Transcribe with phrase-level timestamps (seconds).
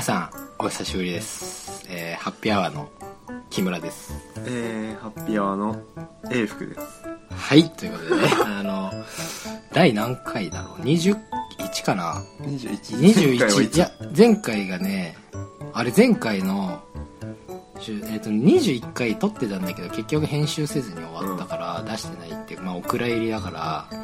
[0.00, 2.88] 皆さんお久しぶりです、えーハッピーアワーの
[3.50, 4.14] 木村です。
[4.46, 5.82] えー、ハッピーアワーの
[6.32, 6.80] 英福です。
[7.28, 8.90] はいということでね あの
[9.74, 11.18] 第何回だろう？21
[11.84, 12.98] かな？21。
[12.98, 13.76] 前回はい21つ？
[13.76, 15.18] いや前回がね
[15.74, 16.82] あれ前回の
[18.08, 23.99] えっと21回撮ってたんだけど結局編集せずに終わったから出してないっていうまあお蔵入りだから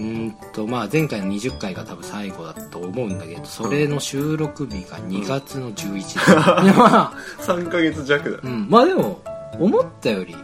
[0.00, 8.38] うーんとまあ前回の20回が多分最後だと思うんだけどそれの収録日が2月の11日、でまあ3ヶ月弱だ。
[8.42, 9.20] うん、まあでも
[9.58, 10.34] 思ったより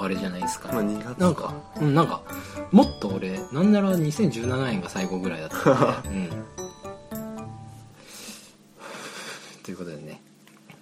[0.00, 2.22] あれじゃないですか、まあ2月なんかうんなんか
[2.70, 6.08] もっと俺なんなら2017年が最後ぐらいだったんで。
[6.10, 6.44] うん。
[9.62, 10.22] ということでね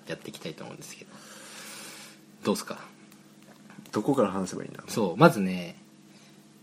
[0.06, 1.10] やっていきたいと思うんですけど。
[2.44, 2.78] どうっすか？
[3.90, 5.76] どこから話せばいいんだそうまずね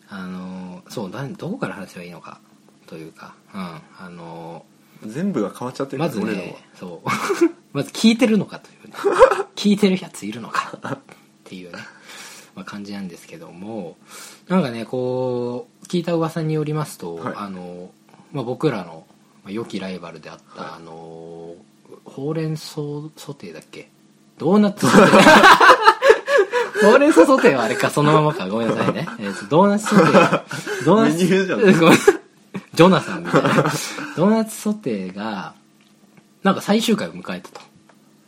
[0.09, 2.39] あのーそうどこから話せばいいのか
[2.87, 4.65] というかうんあの
[5.05, 6.55] 全部が変わっちゃってるーまずね。
[6.79, 7.09] そう。
[7.73, 8.93] まず聞いてるのかというね。
[9.55, 10.99] 聞いてるやついるのかっ
[11.43, 11.79] ていうね、
[12.55, 13.97] まあ、感じなんですけども
[14.47, 17.33] なんかねこう聞いた噂によりますと、はい。
[17.35, 17.91] あの
[18.31, 19.05] まあ、僕らの
[19.43, 20.71] まあ良きライバルであった、はい。
[20.77, 21.55] あの
[22.05, 22.75] ほうれん草
[23.17, 23.89] ソテーだっけ？
[24.37, 24.87] ドーナツ。
[24.87, 25.09] ソテー
[26.85, 31.97] ほうれん草ソテーはあれかそのままかごめんなさいね、えードーナツソテードーナツメニューじゃんごめん
[32.73, 33.49] ジョナサンみたいな
[34.15, 35.53] ドーナツソテーが
[36.41, 37.61] なんか最終回を迎えたと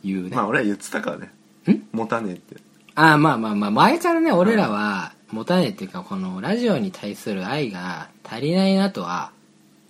[0.04, 1.32] いうね、まあ俺は言ってたからね。
[1.68, 2.56] ん持たねえって。
[2.94, 9.32] ああまあまあまあ前からね俺らは持たねえっていうかこのラジオに対する愛が足りないなとは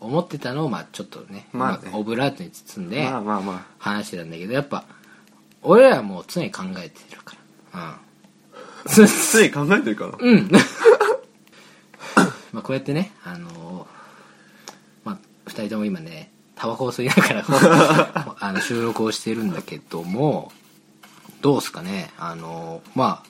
[0.01, 4.85] 思ってたのをまあちょっとね,、まあねオブラートに包んでまあまあまあ話してたんだけどやっぱ
[5.63, 7.37] 俺らはもう常に考えてるか
[7.73, 7.95] らうん
[8.87, 8.89] あ。
[8.89, 10.51] つい考えてるかなうん。
[12.53, 20.53] まあこうやってね、あのーまあ二人とも今ね、タバコを吸いながら あの収録をしているんだけども、
[21.43, 23.27] どうすかね、あのーまあ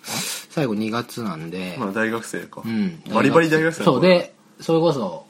[0.51, 2.63] 最後2月なんで、まあ大学生か。
[2.65, 5.27] うん、バリバリ大学生そうで、それこそ、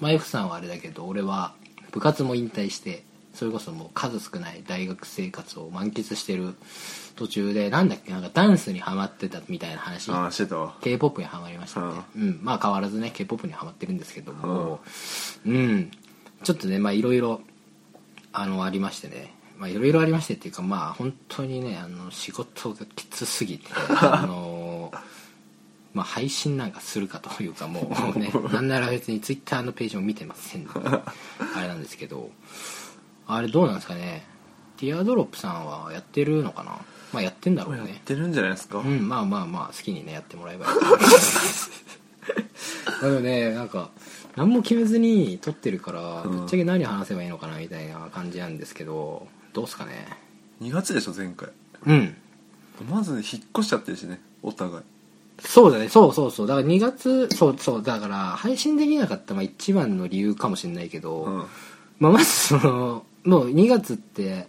[0.00, 1.54] マイフさんはあれだけど、俺は
[1.92, 3.04] 部活も引退して、
[3.36, 6.54] それこそもう数少ない大学生活を満喫してる
[7.16, 10.10] 途中で、なんだっけ、なんかダンスにハマってたみたいな話。
[10.10, 10.74] ああ、してたわ。
[10.80, 11.86] k p o p にハマりましたね、
[12.16, 12.40] うん。
[12.42, 14.80] まあ変わらずね k p o p にハマってるんですけども。
[15.44, 15.90] うん、
[16.42, 17.42] ちょっとねまあいろいろ
[18.32, 19.34] あのありましてね。
[19.58, 23.66] まあいろいろありましてっていうかまあ本当にねあの仕事がきつすぎて
[24.00, 24.92] あの
[25.92, 30.88] まあ配信なんかするかというかもうね なんなら別に Twitter のページも見てませんので
[31.54, 32.30] あれなんですけど
[33.26, 34.24] あれどうなんですかね
[34.76, 36.76] ティアドロップさんはやってるのかな
[37.12, 38.78] まあやってんだろうねやってるんじゃないですか？
[38.78, 41.70] うんまあまあまあ好きにねやってもらえばいいと思います
[43.02, 43.90] でもねなんか
[44.36, 50.06] 何も決めずに撮ってるからうんぶっちゃけ何話せばいいのかなみたいな感じなんですけどどうっすかね
[50.62, 51.48] ?2 月でしょ、前回。
[51.86, 52.14] うん
[52.90, 53.22] まず引っ
[53.58, 54.84] 越しちゃってるしね、お互い。
[55.40, 61.46] そうだねそうそうそうだから2月そうそうだから配信できなかったまあ一番の理由かもしれないけど、うん。
[61.98, 64.48] まあ、まずそのもう2月って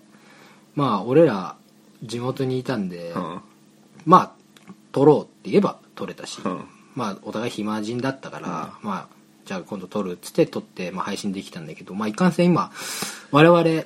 [0.75, 1.55] まあ俺ら
[2.03, 3.41] 地元にいたんで、うん。
[4.05, 4.31] まあ
[4.91, 6.65] 撮ろうって言えば撮れたし、うん
[6.95, 9.07] まあお互い暇人だったから、まあ
[9.45, 12.71] じゃあ今度撮るっつって撮って、まあ、配信できたんだけどまあいかんせん今
[13.31, 13.85] 我々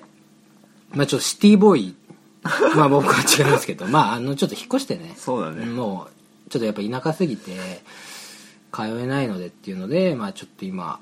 [0.91, 1.95] まあちょっとシティボーイ
[2.75, 5.65] まあ僕は違いますけどまああのちょっと引っ越してねそうだね。
[5.65, 6.07] も
[6.47, 7.83] うちょっとやっぱ田舎すぎて
[8.71, 10.99] 通えないのでっていうのでまあちょっと今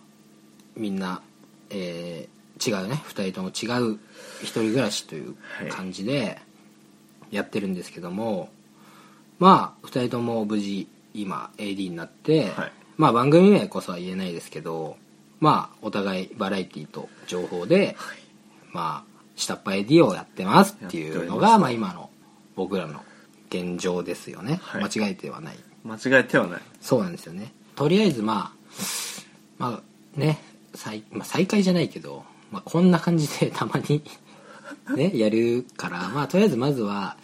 [0.75, 1.21] みんな、
[1.69, 3.01] えー違うね。
[3.07, 3.99] 2人とも違う
[4.41, 5.35] 一人暮らしという
[5.69, 6.39] 感じで
[7.31, 8.49] やってるんですけども、
[9.39, 12.71] まあ2人とも無事今 AD になって、はい。
[12.97, 14.97] まあ番組名こそは言えないですけど
[15.39, 17.95] まあお互いバラエティと情報で、
[18.71, 21.89] まあ下っ端 AD をやってますっていうのがやっております。
[21.89, 22.09] まあ今の
[22.55, 23.01] 僕らの
[23.49, 24.83] 現状ですよね、はい。
[24.83, 25.57] 間違えてはない。
[25.85, 26.61] 間違えてはない。
[26.81, 27.53] そうなんですよね。
[27.75, 28.59] とりあえずまあ
[29.57, 30.39] まあね
[30.75, 34.03] 再,、まあ、再開じゃないけど、まあ、こんな感じでたまに
[34.95, 37.17] ねやるからまあとりあえずまずは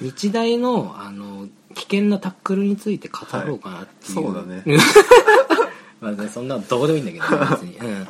[0.00, 4.64] 日大のあの危険なタックルについて語ろうかなっていう、はいそうだね。
[6.00, 8.00] まあねそんなのどうでもいいんだけど別に、うん。
[8.00, 8.06] ま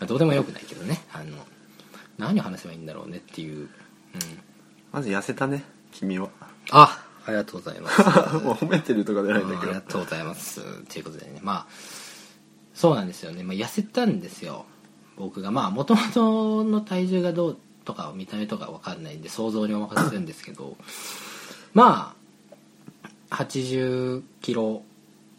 [0.00, 1.04] あ、どうでもよくないけどね。
[1.12, 1.36] あの
[2.16, 3.68] 何を話せばいいんだろうねっていう、うん、
[4.92, 6.30] まず痩せたね、君は。
[6.70, 8.00] あありがとうございます。
[8.42, 9.72] もう褒めてるとかじゃないんだあけど。
[9.72, 10.62] りがとうございます。
[10.84, 11.40] ということでね。
[11.42, 11.66] まあ
[12.78, 14.64] そうなんですよね、まあ、痩せたんですよ
[15.18, 20.76] 僕がまあもともとの体重がどうとか見た目とか分かんないんで想像にお任せするんですけど
[21.74, 22.14] ま
[23.30, 24.82] あ80キロ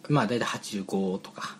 [0.07, 1.57] まあ大体85とか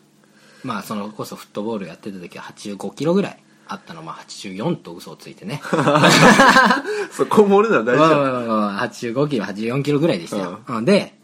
[0.64, 3.40] まあそのこそフットボールやってた時は85キロぐらい
[3.70, 4.02] あったの。
[4.02, 5.62] まあ84と嘘をついてね。
[7.12, 10.86] そこも俺ら大まあ丈夫まあまあまあ85キロ84キロぐらいでしたよ、うん。
[10.86, 11.16] で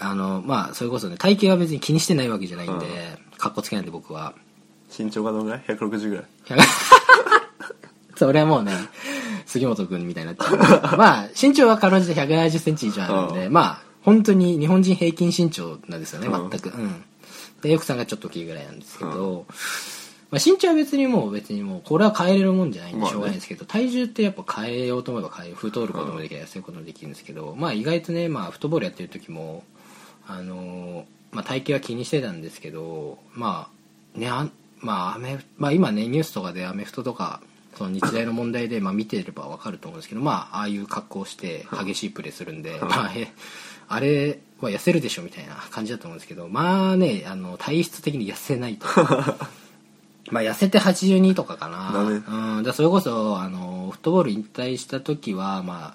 [0.00, 2.86] あのまあそれこそね体型は別に気にしてないわけじゃないんで、
[3.38, 4.34] かっこつけないんで僕は
[4.96, 6.24] 身長がどのぐらい ?160 ぐらい。
[8.16, 8.72] それはもうね
[9.46, 10.96] 杉本君みたいになっちゃう。
[10.96, 16.50] まあ身長はかろうじて1 7 0センチ以上あるんで、うまあ本当に日本人平均身長なんですよねうん。
[16.50, 16.68] 全く。
[16.68, 17.04] うん。
[17.62, 19.46] でよくさんがちょっと大きいぐらいなんですけど、
[20.30, 29.64] まあ、身長は別にもう別にもうこれは変えれるもんじゃないんでしょうがないんですけど、体重ってやっぱ変えようと思えば変え太ることもできる痩せることもできるんですけど、まあ意外とね、まあ、フットボールやってる時も
[30.26, 33.68] あのーまあ、体型は気にしてたんですけどま
[34.16, 34.48] あねあ
[34.84, 37.40] まあアメまあ、今ねニュースとかでアメフトとか
[37.76, 43.32] その日大の問題でまあ見てれば分かると思うんですけどまあああいう格好をして激しいプレーするんで、まあ、え
[43.88, 48.86] あれは痩せるでしょみたいな感じだと思うんですけどまあねあの体質的に痩せないと。
[50.30, 52.56] まあ痩せて82とかかな。
[52.56, 55.94] うん、だそれこそあのフットボール引退した時はま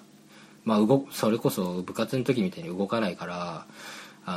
[0.64, 3.66] まあ動それこそ部活の時みたいに動かないから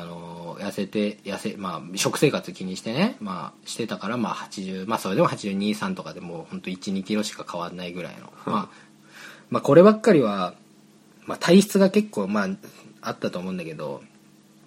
[0.01, 8.93] あの痩せて痩せまあ食生活気にしてねまあしてたからまあ80まあそれでも823とかでもう本当1 2キロしか変わんないぐらいの、まあ
[9.49, 10.55] まあこればっかりは、
[11.25, 12.47] まあ、体質が結構まあ
[13.01, 14.01] あったと思うんだけど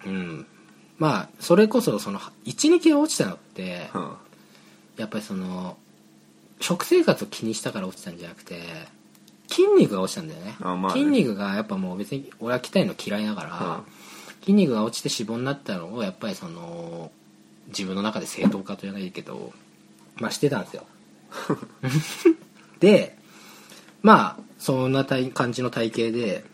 [0.05, 0.45] うん。
[0.97, 4.11] まあそれこそその1 2キロ落ちたのって、うん。
[4.97, 5.77] やっぱりその
[6.59, 8.61] 食生活を気にしたから落ちたんじゃなくて
[9.47, 10.55] 筋肉が落ちたんだよね。
[10.59, 11.01] あまあね。
[11.01, 13.83] 筋肉がやっぱもう別に俺は鍛えるの嫌いだから、
[14.47, 17.11] 筋肉が落ちて脂肪になったのをやっぱりその
[17.67, 19.51] 自分の中で正当化とじゃないけど
[20.21, 20.85] まあしてたんですよ。
[22.79, 23.17] で
[24.01, 26.45] まあそんな体感じの体型で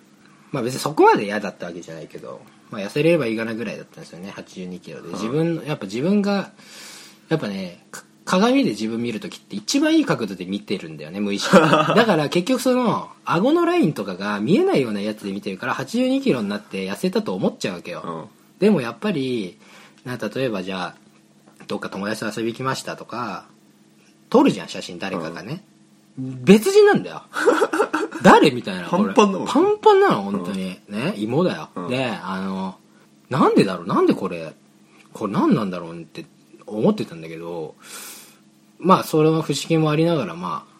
[0.52, 2.42] まあ別にそこまで嫌だったわけじゃないけど、
[2.72, 4.34] まあ、痩せればいいかなぐらいだったんですよね。
[4.36, 5.10] 8 2キロで。
[5.10, 6.52] 自分やっぱ自分が
[7.30, 11.62] やっぱねか鏡で自分見るときって一番いい角度で見てるんだよね無意識に。
[11.96, 18.26] だから結局その顎のラインとかが見えないようなやつで見てるから8 2キロになって痩せたと思っちゃうわけよ、うん。
[18.60, 19.58] でもやっぱり
[20.06, 23.46] な例えばじゃあどっか友達と遊び行きましたとか
[24.30, 25.64] 撮るじゃん写真誰かがね、
[26.18, 27.24] 別人なんだよ。
[28.24, 28.88] 誰みたいな。
[28.88, 31.88] パンパンだもんパンパンなの本当に、ね芋だよ、うん。
[31.90, 32.76] であの
[33.30, 33.88] なんでだろう？
[33.88, 34.54] なんでこれ
[35.12, 36.02] これ何なんだろう？
[36.02, 36.26] って
[36.66, 37.76] 思ってたんだけど
[38.84, 40.74] まあそれの不思議もありながらまあ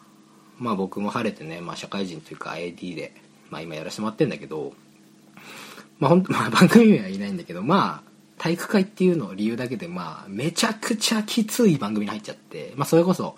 [0.58, 3.12] まあ僕も晴れてね、まあ、社会人というか AD で、
[3.50, 4.72] まあ、今やらせてもらってんだけど
[5.98, 13.36] まあ本当まあ番組名はいないんだけどまあ体育会っていうのを理由だけでまあめちゃくちゃきつい番組に入っちゃってまあそれこそ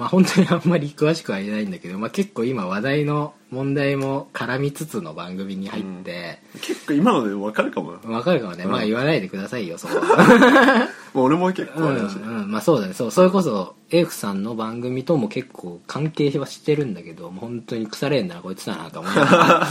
[0.00, 7.98] まあ本当にあんまり詳しくは言えないんだけど、まあ、結構今話題の問題も絡みつつの番組に入って、結構今ので分かるかもな。
[8.08, 8.70] わかるかもね、うん。
[8.70, 10.88] まあ言わないでくださいよそこは。
[11.12, 12.94] もう俺も結うん構あれだし、うん、まあそうだね。
[12.94, 19.24] そうそれこそエイフさんの番組とも結構関係はしてるんだけどもう本当に腐れんだなこいつだなと思いな。
[19.26, 19.68] が ら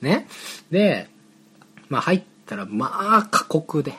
[0.00, 0.28] ね。
[0.70, 1.08] で
[1.88, 3.94] まあ入ったらまあ過酷で。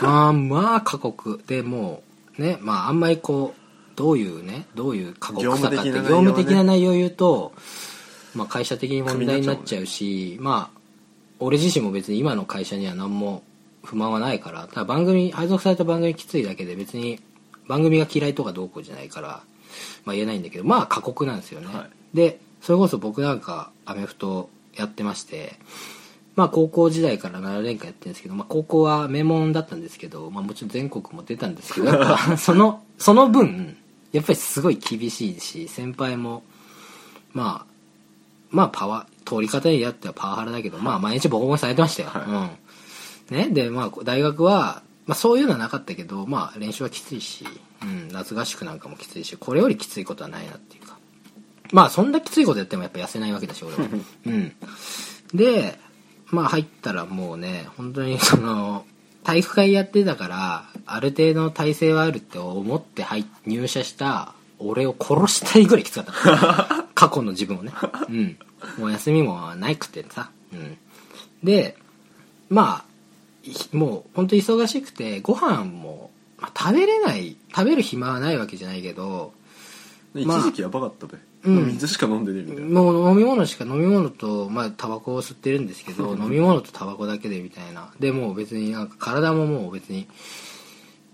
[0.00, 1.38] まあまあ過酷。
[1.46, 2.02] でも
[2.38, 3.59] うねまああんまりこう
[4.00, 7.52] どういうねどういう過酷さかって業業務的な内容を言うと、
[8.34, 10.80] まあ、会社的に問題になっちゃうしまあ
[11.38, 13.42] 俺自身も別に今の会社には何も
[13.84, 17.20] 不満はないからただ番組配属された番組きついだけで別に
[17.68, 19.42] 番組が嫌いとかどうこうじゃないから、
[20.06, 25.56] まあ、言えないんだけどまあ過酷なんですよね、はでそれこそ僕なんかアメフトやってまして
[26.36, 31.92] まあ高校時代から7年間やってるんですけど、まあ、高校は名門だったんですけど、まあ、もちろん全国も出たんですけど
[32.38, 33.76] そのその分
[34.12, 36.42] やっぱりすごい厳しいし先輩も
[37.32, 37.70] まあ
[38.50, 42.50] まあパワー通り方にやってはパワハラだけど、まあ毎日ボコボコにされてましたよ、は
[43.30, 43.36] うん。
[43.36, 47.44] ねでまあ大学は、まあ、そういうのはなかったけどまあ練習はきついし、
[47.82, 50.98] うん、夏合宿なんかもきついしこれよりきついことはないなっていうか。
[51.72, 53.84] まあそんなきついことやってもやっぱ痩せないわけだし俺は。
[54.26, 54.52] うん。
[55.32, 55.78] で
[56.26, 58.84] まあ入ったらもうね本当にその
[59.24, 66.86] 体育会やってたからある程度の体制はあるって思って入入社した俺を殺したいぐらいきつかった。
[66.94, 67.72] 過去の自分をね。
[68.08, 68.38] うん。
[68.78, 70.30] もう休みもないくてさ。
[70.52, 70.76] うん。
[71.42, 71.76] で
[72.48, 72.90] まあ
[73.44, 79.32] いもう本当忙しくてご飯も、まあ、食べれない食べる暇はないわけじゃないけど
[80.14, 81.66] 一まあ時期やばかったべ、うん。
[81.68, 87.92] 水しか飲んでねえみたいな、もう飲み物しか飲み物とまあタバコを吸ってるんですけど飲み物とタバコだけでみたいな。
[87.98, 90.06] でもう別になんか体ももう別に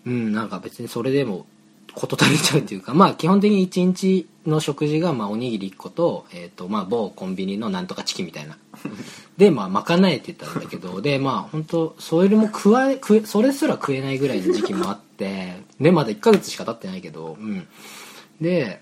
[0.06, 1.47] うんなんか別にそれでも
[1.95, 8.59] 事足りちゃうっていうかまあ基本的に一日の食事がまあおにぎり1個と,、えーとまあ、某コンビニのなんとかチキンみたいな。
[9.38, 17.66] でまあ賄えてたんだけどでまあ本当それも食わ食えそれすら食えないぐらいの時期もあってでまだ1ヶ月しか経ってないけどうん。
[18.40, 18.80] で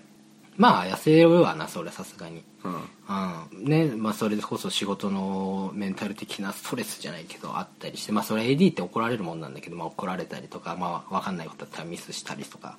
[0.57, 2.43] まあ痩せるわなそれさすがに。
[2.63, 2.73] うん。
[2.73, 3.65] うん。
[3.65, 12.77] ねまあそれこそ仕事のメンタル的なストレスじゃないけどあったりしてまあそれ AD って怒られるもんなんだけど、まあ、怒られたりとかまあ分かんないことだったらミスしたりとか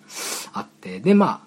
[0.53, 1.01] あって。
[1.01, 1.41] でまあ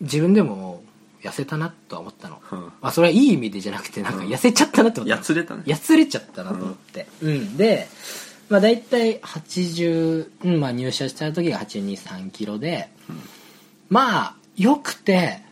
[0.00, 0.82] 自分でも
[1.22, 2.58] 痩せたなとは思ったの、うん。
[2.60, 5.16] まあそれはいい意味でじゃなくてなんか痩せちゃったなって思ったの。
[5.16, 5.62] やつれたね。
[5.66, 7.06] やつれちゃったなと思って。
[7.22, 7.88] うん、で
[8.48, 12.88] まあ大体80、うんまあ、入社した時が8 2 3キロで、
[13.88, 15.42] まあよくて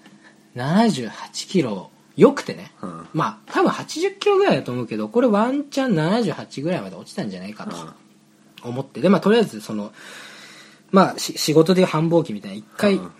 [0.54, 3.08] 78キロよくてね、うん。
[3.12, 9.00] まあ多分80キロぐらいだと思うけどこれワンチャン78ぐらいまで落ちたんじゃないかと思って。
[9.00, 9.92] でまあとりあえずその
[10.90, 12.56] まあし仕事でいう繁忙期みたいな。
[12.56, 13.10] 一回うん。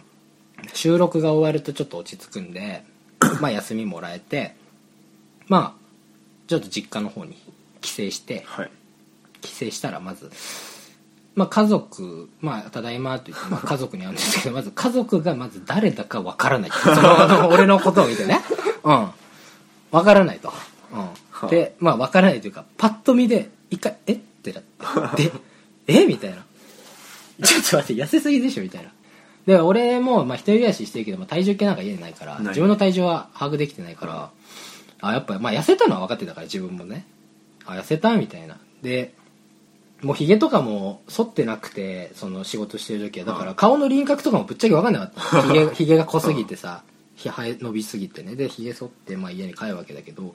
[0.73, 2.85] 収録が終わるとちょっと落ち着くんで
[3.41, 4.57] まあ休みもらえて
[5.47, 5.85] まあ
[6.47, 7.37] ちょっと実家の方に
[7.81, 8.71] 帰省してはい。
[9.45, 10.31] 帰省したらまず、
[11.35, 18.41] まあ、家族、まあ、ただいまと言って、まあ、家族に会うんですけど まず家族がまず誰だかわからないその俺のことを見てね。
[18.85, 19.11] うん。
[19.91, 20.53] わからないと、
[21.43, 24.15] うん、でまあわからないというかパッと見で一回「え？
[24.15, 25.25] っ?」てなって。
[25.25, 25.33] で
[25.87, 26.07] 「え？
[26.07, 26.39] みたいな
[27.45, 28.91] 「ちょっと待って痩せすぎでしょ」みたいな。
[29.47, 34.31] で俺も、まあ、一人暮らししてるけど、まあ、体重計なんか家にないから自分の体重は把握できてないから、
[35.03, 37.05] あやっぱ、まあ、痩せたのは分かってたから自分もね。
[37.67, 38.57] あ痩せたみたいな。
[38.83, 39.15] で
[40.05, 43.27] もうヒゲとかも剃ってなくてその仕事してる時は。
[43.27, 45.43] だから顔の輪郭とかもぶっちゃけ分かんなかった。
[45.49, 46.83] ヒゲヒゲが濃すぎてさ
[47.17, 48.37] ひ伸びすぎてね。
[48.37, 50.33] でヒゲ剃って、まあ、家に帰るわけだけど。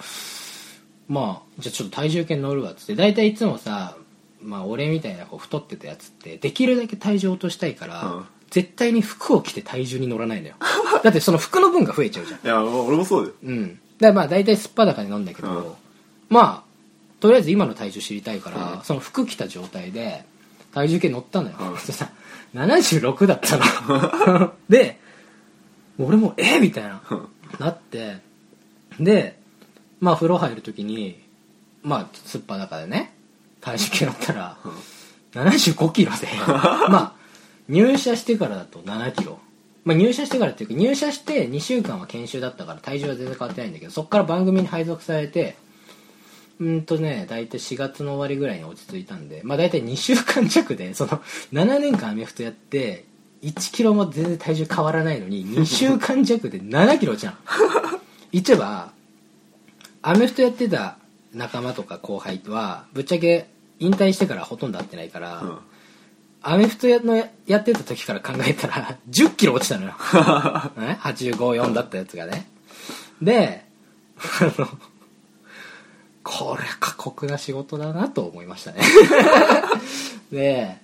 [1.08, 2.96] まあじゃあちょっと体重計乗るわっつって。
[2.96, 3.96] 大体いつもさ
[4.42, 8.26] まあ俺みたいなこう太ってたやつってできるだけ体重落としたいから、うん。
[8.50, 10.56] 絶対に服を着て体重に乗らないのよ。
[11.04, 12.40] だってその服の分が増えちゃうじゃん。
[12.44, 13.36] いや俺もそうだよ。
[13.44, 13.68] うん。
[13.68, 15.66] だからまあ大体すっぱだかに飲んだけど、うん。
[16.30, 16.69] まあ
[17.20, 20.24] とりあえず今の体重知りたいから、うんその服着た状態で
[20.74, 22.06] 体重計乗ったのよ、うんそした
[22.54, 24.54] ら76だったの。
[24.70, 25.00] で
[25.98, 27.28] 俺もえみたいなうん。
[27.60, 28.18] なって
[29.00, 29.38] で
[30.00, 31.22] まあ風呂入る時に
[31.84, 33.14] まあすっぱだかでね
[33.62, 34.58] 体重計乗ったら
[35.34, 37.14] 75キロで まあ
[37.68, 39.40] 入社してからだと7キロ。
[39.86, 45.56] まあ入社してからっていうか入社して2週間は研修だったから体重は全然変わってないんだけどそこから番組に配属されて
[46.60, 51.12] うんとね大体4月の終わりぐらいに落ち着いたんでまあ大体2週間弱でその
[51.54, 53.06] 7年間アメフトやって
[53.42, 57.38] 1キロも全然体重変わらないのに2週間弱で7キロじゃん。
[58.32, 58.92] 言っちゃえば
[60.02, 60.98] アメフトやってた
[61.34, 63.48] 仲間とか後輩とはぶっちゃけ
[63.80, 65.58] 引退してからほとんど会ってないから、うん。
[66.42, 69.94] アメフトやのややってた時から考えたら1 0キロ落ちたのよ。
[70.78, 72.50] ね？854だったやつがね。
[73.22, 73.66] で
[74.18, 74.68] あの
[76.30, 78.82] これ過酷な仕事だなと思いましたね。
[80.32, 80.78] で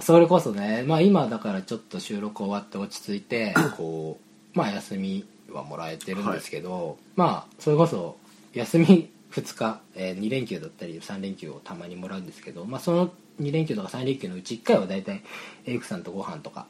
[0.00, 4.20] それこそねまあ今だからちょっと収録終わって落ち着いて こ
[4.54, 8.16] うまあ休みはもらえてるんですけど、まあそれこそ
[8.54, 15.22] 休み2日、え2連休だったり3連休をたまにもらうんですけど、まあ、その2連休とか3連休のうち1回は大体
[15.66, 16.66] エイクさんとご飯とか、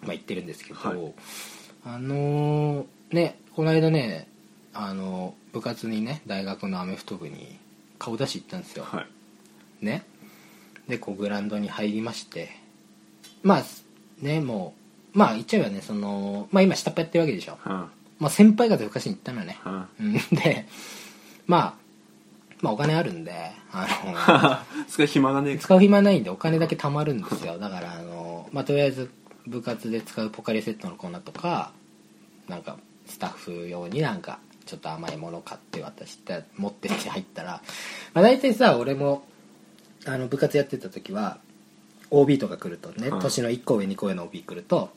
[0.00, 1.12] まあ、行ってるんですけど、はい。
[1.84, 4.28] あのーねこの間ね
[4.74, 7.58] あの部活にね大学のアメフト部に
[7.98, 9.02] 顔出し行ったんですよ、は
[9.80, 9.84] い。
[9.84, 10.04] ね。
[10.88, 12.68] でこうグラウンドに入りまして。
[13.42, 13.62] まあ
[14.20, 14.74] ねも
[15.14, 17.72] うまあ言っちゃえばねそのまあ今下っ端やってるわけでしょ、うん
[18.18, 20.12] まあ、先輩方昔に行ったのよね、うんうん。
[20.36, 20.66] で
[21.46, 21.74] まあ
[22.60, 23.32] まあお金あるんで
[23.72, 23.86] あ
[24.76, 27.58] の 使う暇がね使う暇ないんでお金だけ貯まるんですよ。
[27.58, 29.10] だからあの、まあ、とりあえず
[29.46, 31.72] 部活で使うポカリセットの粉とか
[32.48, 37.62] なんかスタッフ用になんかちょっと甘いもの買って渡して持ってって入ったら、
[38.12, 39.24] まあ、大体さ俺も
[40.04, 41.38] あの部活やってた時は
[42.10, 43.20] OB とか来るとね、うん。
[43.20, 44.90] 年の1個上2個上の OB 来ると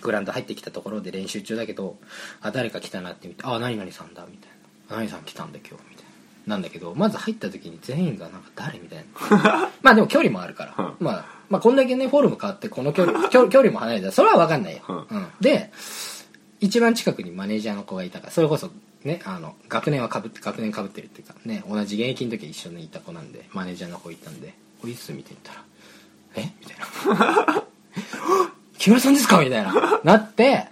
[0.00, 1.96] グラウンド入ってきたところで練習中だけど
[2.40, 4.50] あ誰か来たなって見て「あ何々さんだ」みたい
[4.88, 6.12] な「何々さん来たんだ今日」みたいな。
[6.46, 9.70] なんだけどまず入った時に全員がなんか誰みたいな。
[9.80, 10.96] まあでも距離もあるから、うん。
[10.98, 14.96] まあ、まあこんだけねフォルム変わってこの距離 距距離も離れたらそれは分かんないよ、うん。
[14.96, 15.26] うん。
[15.40, 15.70] で
[16.60, 18.70] 一番近くにマネージャーの子がいたからそれこそ
[19.04, 24.54] ねあの学年はかぶって学年かぶってるっていうかね同じ現役の時一緒にいた子なんでマネージャーの子いたんで
[24.84, 25.64] 「おいっす」みたいな
[26.34, 26.52] 言ったら「え？
[26.60, 27.64] みたいな
[28.78, 30.00] 「木村さんですか?」みたいな。
[30.04, 30.68] なって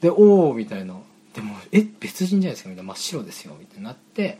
[0.00, 0.94] で「おお」みたいな。
[1.34, 1.86] でも「え？
[2.00, 4.38] 別人じゃないですか」みたいな「真っ白ですよ」みたいになって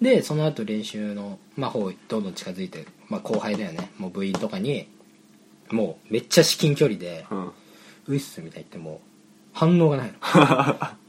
[0.00, 3.90] でその後練習の、まあ、方どんどん近づいて、まあ、後輩だよね。
[3.98, 4.86] もう部員とかに
[5.70, 7.52] もうめっちゃ至近距離でうん
[8.08, 9.00] 「ういっす」みたいっても
[9.52, 10.14] 反応がないの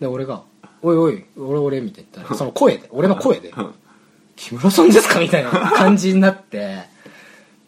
[0.00, 0.42] で俺が
[0.82, 2.10] 「おいおい俺俺」みたいな。
[2.12, 3.74] 言ったらその声で俺の声でうん
[4.36, 6.94] 「木村さんですか?」みたいな感じになって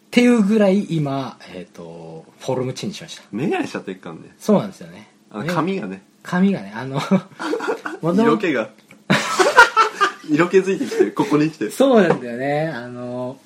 [0.07, 3.23] っていうぐらい今、えー、とフォルムチェンジしました。
[3.31, 4.33] メガネしちゃってっかんね。
[4.39, 5.09] そうなんですよね。
[5.47, 6.03] 髪がね。
[6.23, 6.99] 髪がねあの
[8.01, 8.69] 色気が。
[10.29, 11.69] 色気づいてきてるここに来て。
[11.69, 12.71] そうなんだよね。
[12.73, 13.37] あの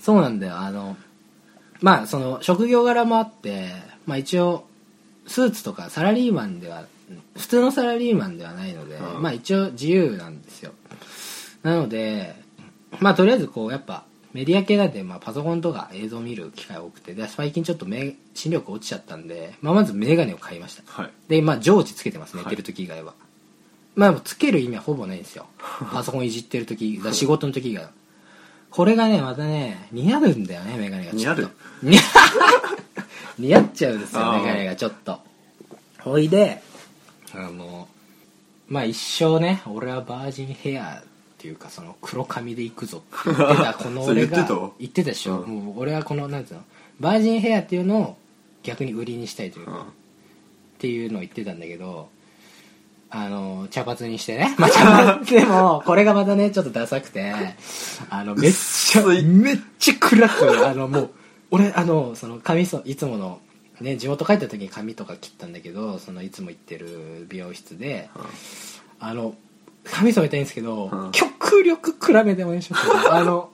[0.00, 0.56] そうなんだよ。
[0.56, 0.96] あの
[1.80, 3.70] まあその職業柄もあって
[4.06, 4.66] まあ一応
[5.26, 6.84] スーツとかサラリーマンでは
[7.36, 9.22] 普通のサラリーマンではないので、うん。
[9.22, 10.72] まあ一応自由なんですよ。
[11.62, 12.34] なので
[13.00, 20.82] まあとりあえずこうやっぱメディア系なんで、まあ、パソコンとか映像見る機会多くてで最近ちょっと目視力落ちちゃったんで、まあ、まず眼鏡を買いました。
[20.86, 21.10] はい。
[21.28, 22.50] でまあ常時つけてます寝はい。
[22.50, 23.14] てる時以外は、
[23.94, 25.46] まあつける意味はほぼないんですよ。
[25.92, 27.90] パソコンいじってる時だから仕事の時以外は
[28.70, 31.12] これがねまたね似合うんだよね眼鏡が。
[31.14, 31.48] ちょっと。
[31.82, 32.00] 似合
[33.38, 34.38] 似合っちゃうんですよあー。
[34.38, 35.18] 眼鏡がちょっと。
[36.00, 36.62] ほいで
[37.36, 37.88] あの
[38.68, 44.36] まあ一生ね俺はバージンヘアっていうかその黒髪で行くぞって言ってた この俺が
[44.78, 45.10] 言ってた？
[45.10, 45.64] でしょ、うん。
[45.66, 46.62] もう俺はこのなんつうの？
[46.98, 48.16] バージンヘアっていうのを
[48.62, 49.78] 逆に売りにしたいというか、うん。
[49.78, 49.82] っ
[50.78, 52.08] ていうのを言ってたんだけど
[53.10, 57.32] あの茶髪にしてね、 まあ、茶髪 でもこれがまたねちょっとダサくて
[58.10, 61.10] あのめっちゃめっちゃ暗くあのもう
[61.50, 63.40] 俺あのその髪そいつもの
[63.80, 68.08] ね地元帰った時に髪とか切ったんだけどそのいつも行ってる美容室で
[69.00, 69.34] あの
[69.84, 71.10] 髪染めたいんですけど、うん。
[71.12, 73.50] 極力暗めでお願いしますあの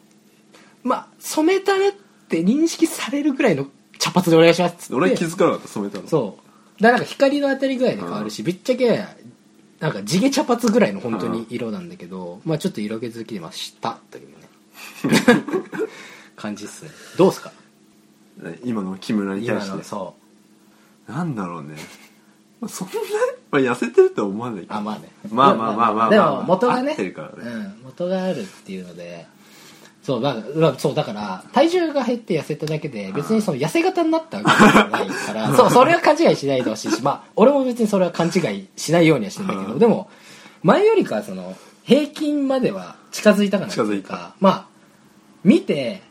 [0.82, 1.92] まあ染めたねっ
[2.28, 3.66] て認識されるぐらいの
[3.98, 4.94] 茶髪でお願いしますっつって。
[4.94, 6.08] 俺気づかなかった染めたの。
[6.08, 6.38] そ
[6.78, 6.82] う。
[6.82, 9.04] だからなんか光の当たり具合で変わるし、ぶっちゃけ
[9.78, 14.34] なんか地毛茶髪ぐらいの本当に色なんだけど、まあちょっと色気づきましたというね。
[16.36, 16.90] 感じっすね。
[17.18, 17.52] どうっすか？
[18.64, 19.76] 今の木村に今対して。
[19.76, 20.14] のそ
[21.08, 21.76] なんだろうね。
[22.60, 22.94] まあそんな、
[23.50, 25.08] まあ、痩せてるとは思わないけあまあね。
[25.30, 26.34] まあまあまあまあでまあ。
[26.36, 27.50] も元がね合ってるからね。
[27.50, 29.26] うん、元があるっていうので。
[30.02, 35.54] そうだからそうだから体重が減って痩せただけで別にその痩せ型になったわけじゃないから。
[35.54, 40.10] そうそれは勘違いしないでほしいしまあ俺も別にそれは勘違いしないようにはしてんだけどでも
[40.64, 44.66] 前よりかはその平均までは近づいたかなっていう近づいかまあ
[45.44, 46.02] 見て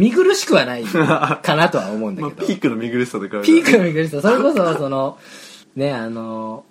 [0.00, 3.42] 見苦しくはない かなとは思うんだまあ、けど、ピークの見苦しさでから。
[3.42, 4.22] ピークの見苦しさ。
[4.22, 5.18] それこそその
[5.76, 6.64] ねあの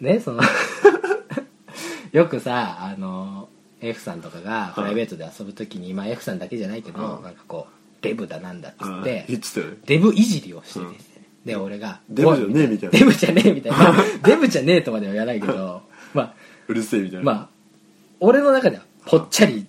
[0.00, 0.42] ねその
[2.12, 3.48] よくさあの
[3.80, 9.26] F さんとかがプライベートで遊ぶ時に、まあ F さんだけじゃないけど、うんなんかこうデブだなんだっつうんって、
[9.86, 10.94] デブいじりをしてて、うん。
[11.46, 12.98] で俺がデブじゃねえみたいな。
[12.98, 16.34] デブじゃねえみたいな、まあデブじゃねえとまでは言わないけどまあ
[16.68, 17.48] うるせえみたいな、まあ
[18.20, 19.66] 俺の中ではぽっちゃり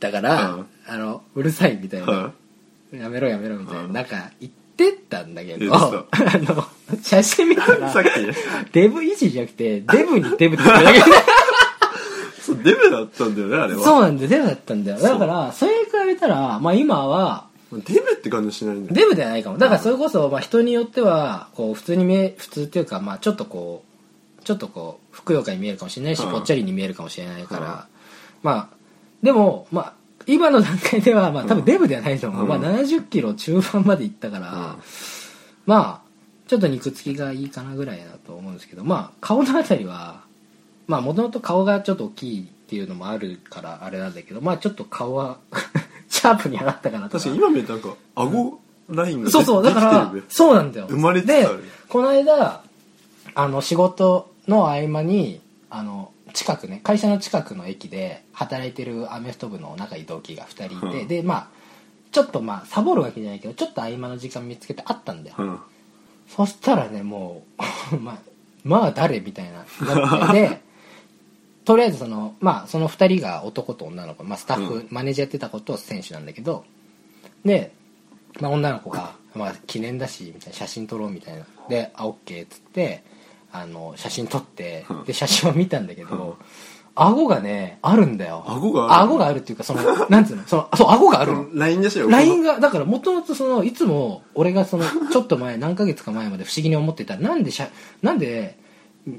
[0.00, 3.92] だから、うんあのうるさいみたいな、はいやめろやめろみたいな、うん。
[3.92, 6.64] なんか言ってたんだけど言あの
[7.02, 8.06] 写真見たら さっき。
[8.06, 8.34] ね
[8.72, 11.00] デブいじりじゃなくてデブにデブって言ってるだけ
[12.42, 13.82] そうデブだったんだよねあれは。
[13.82, 14.28] そうなんだよ。
[14.28, 14.98] デブだったんだよ。
[14.98, 18.90] だからそれに比べたらまあ今はデブって感じしないんだ。
[18.90, 19.56] よデブではないかも。
[19.56, 23.84] だからそれこそまあ人によってはこう普通に見え普通っていうかまあちょっとこ
[24.38, 26.30] うちょっとこうふくよかに見えるかもしれないし、うん。
[26.30, 27.70] ぽっちゃりに見えるかもしれないから、うん。
[28.42, 28.76] まあ
[29.22, 29.92] でもまあ
[30.26, 32.48] 今の段階ではまあ多分デブではないと思う、うん。
[32.48, 34.76] まあ70キロ中盤までいったから、うん。
[35.66, 36.08] まあ
[36.48, 40.22] ちょっと肉付きがいいかなぐらいだと思うんですけどまあ顔のあたりは
[40.86, 45.38] まあもともと顔がちょっと大きいっていうのもあるからあれなんだけどまあちょっと顔は
[46.08, 48.58] シャープにはなったかなと確かに今見るとなんか顎
[48.88, 50.86] ラインがそうそう、だからそうなんだよ。
[50.88, 52.62] 生まれつつあでる、この間、
[53.34, 61.48] あの、仕事の合間に、あの、近くね、会社の近くの駅で働いてるアメフト部の仲いい同期が2人いて、うんで、まあ、
[62.10, 65.36] ちょっとまあ、サボるわけじゃないけど、ちょっと合間の時間見つけてあったんだよ。
[65.38, 65.60] うん
[66.28, 67.44] そしたらね、も
[67.92, 68.18] う、 まあ、
[68.64, 69.66] まあ誰みたいな。
[69.94, 70.62] なってで、
[71.64, 76.64] とりあえずその、まあ、その二人が男と女の子、まあ、スタッフ、うんマネージャーやってた子と選手なんだけど、
[77.44, 77.72] で、
[78.40, 81.46] まあ、女の子が、まあ、記念だし、みたいな、写真撮ろうみたいな。
[81.68, 83.04] で、あ、オッケーっつって、
[83.52, 86.34] あの、写真撮ってうん、で、写真を見たんだけど、うん。
[86.94, 88.44] 顎がね、あるんだよ。
[88.46, 91.46] 顎がある顎があるっていうか、その、なんつうの、その、そう、顎があるの。
[91.54, 97.16] ラインでしょ？LINE がだからもともとそのいつも俺がそのちょっと前何ヶ月か前まで不思議に思ってた。
[97.16, 97.68] なんでしゃ
[98.02, 98.58] なんで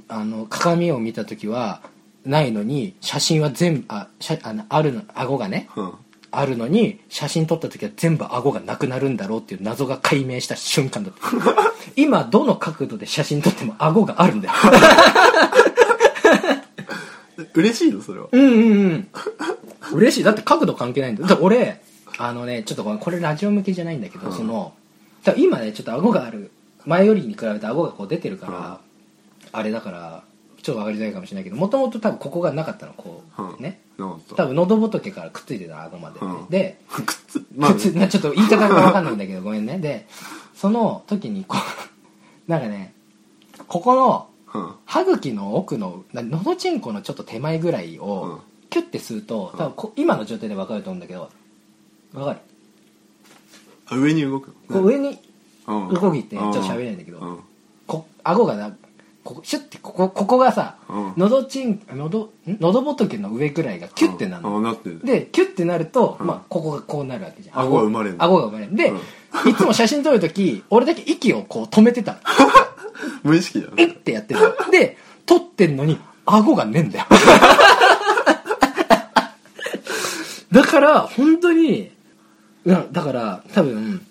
[0.08, 1.82] あの鏡を見た時は
[2.26, 5.68] ないのに写真は全部あしゃあのあるの顎がね。
[5.76, 5.94] うん
[6.34, 11.22] あるのに写真撮った時は全部顎がなくなるんだろうっていう謎が解明した瞬間だった。
[11.96, 14.54] 今どの角度で写真撮っても顎があるんだよ。
[17.54, 18.28] 嬉しいのそれは。
[18.32, 19.08] うんうんうん。
[19.94, 20.24] 嬉しい。
[20.24, 21.28] だって角度関係ないんだよ。
[21.28, 21.82] だ俺
[22.18, 24.36] あのねちょっとこれラジオ向けじゃないんだけど、うん。
[24.36, 24.74] その
[25.38, 26.52] 今ねちょっと顎がある。
[26.86, 28.80] 前よりに比べて顎がこう出てるから、
[29.54, 30.24] あれだから
[30.64, 33.82] ちょっと分かりづらいかもしれないけどもともと多分ここがなかったのこう、うんね。
[34.36, 37.76] 多分喉仏からくっついてた顎まで、うんで くっつまあ。
[37.76, 39.78] ちょっと言い方が分かんないんだけどごめんね。
[39.78, 40.08] で
[40.56, 41.62] その時にこう
[42.52, 42.94] なんかね
[43.68, 51.30] ここのうん歯茎の奥のなのどちんこのちょっと手前ぐらいうんをキュッて吸うと多分こ今の状態で分かると思うんだけど
[52.14, 52.40] 分かる？
[53.88, 54.54] あ上に動く。
[54.72, 55.20] こう上に
[55.68, 55.90] うん。
[55.94, 57.40] 動きってちょっと喋れないんだけど
[57.86, 58.76] こ顎がな
[59.24, 61.14] ここシュッてここここがさうん。
[61.18, 62.58] のどちんのどん？
[62.60, 64.58] のど仏の上ぐらいがキュッてなるの。
[64.58, 65.00] あなってる。
[65.04, 66.28] でキュッてなると、うん。
[66.28, 67.60] まあ、ここがこうなるわけじゃん。
[67.62, 68.24] 顎が生まれるの。
[68.24, 68.76] 顎が生まれる。
[68.76, 68.98] で、うん。
[69.50, 72.14] いつも写真撮るとき俺だけ息をこう止めてた。
[72.14, 72.20] の
[73.24, 73.92] 無意識だよえっ？
[73.92, 74.72] てやってるの。
[74.72, 77.06] で撮ってんのに顎がねえんだよ。
[80.52, 81.92] だから本当に
[82.66, 84.06] なだから多分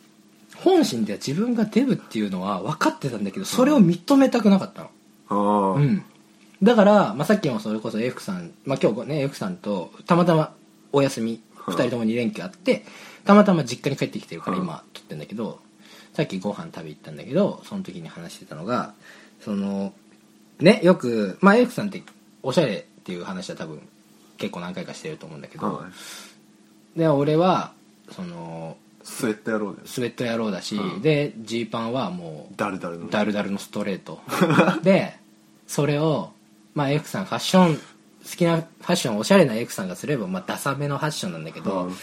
[0.57, 4.91] 本心では自分がデブっていうのは分かってたんだけどそれを認めたくなかったの
[5.33, 6.05] うん、
[6.63, 10.53] だから、まあ、さっきもそれこそ F さん、まあ、今日ね F さんとたまたま
[10.93, 11.77] お休みはい。
[11.77, 12.85] 2人とも2連休あって
[13.25, 14.67] たまたま実家に帰ってきてるからはい。
[14.67, 15.61] 今撮ってんだけど
[16.15, 18.95] さっきご飯食べ行ったんだけどその時に話してたのが
[19.41, 19.93] その
[20.61, 22.03] ねよく、まあ、F さんって
[22.43, 23.81] おしゃれっていう話は多分
[24.39, 25.87] 結構何回かしてると思うんだけど、は
[26.97, 26.99] い。
[26.99, 27.73] で俺は
[28.11, 31.03] そのスウェット野郎だよスウェット野郎だし、うん。
[31.03, 33.09] でジーパンはもうダルダルの。
[33.09, 34.21] ダルダルのストレート。
[34.83, 35.19] で
[35.73, 36.33] それを
[36.75, 37.83] まあ F さんファッション好
[38.37, 41.95] きなファッションおしゃれな F さんがすればまあダサめのファッションなんだけど、うん。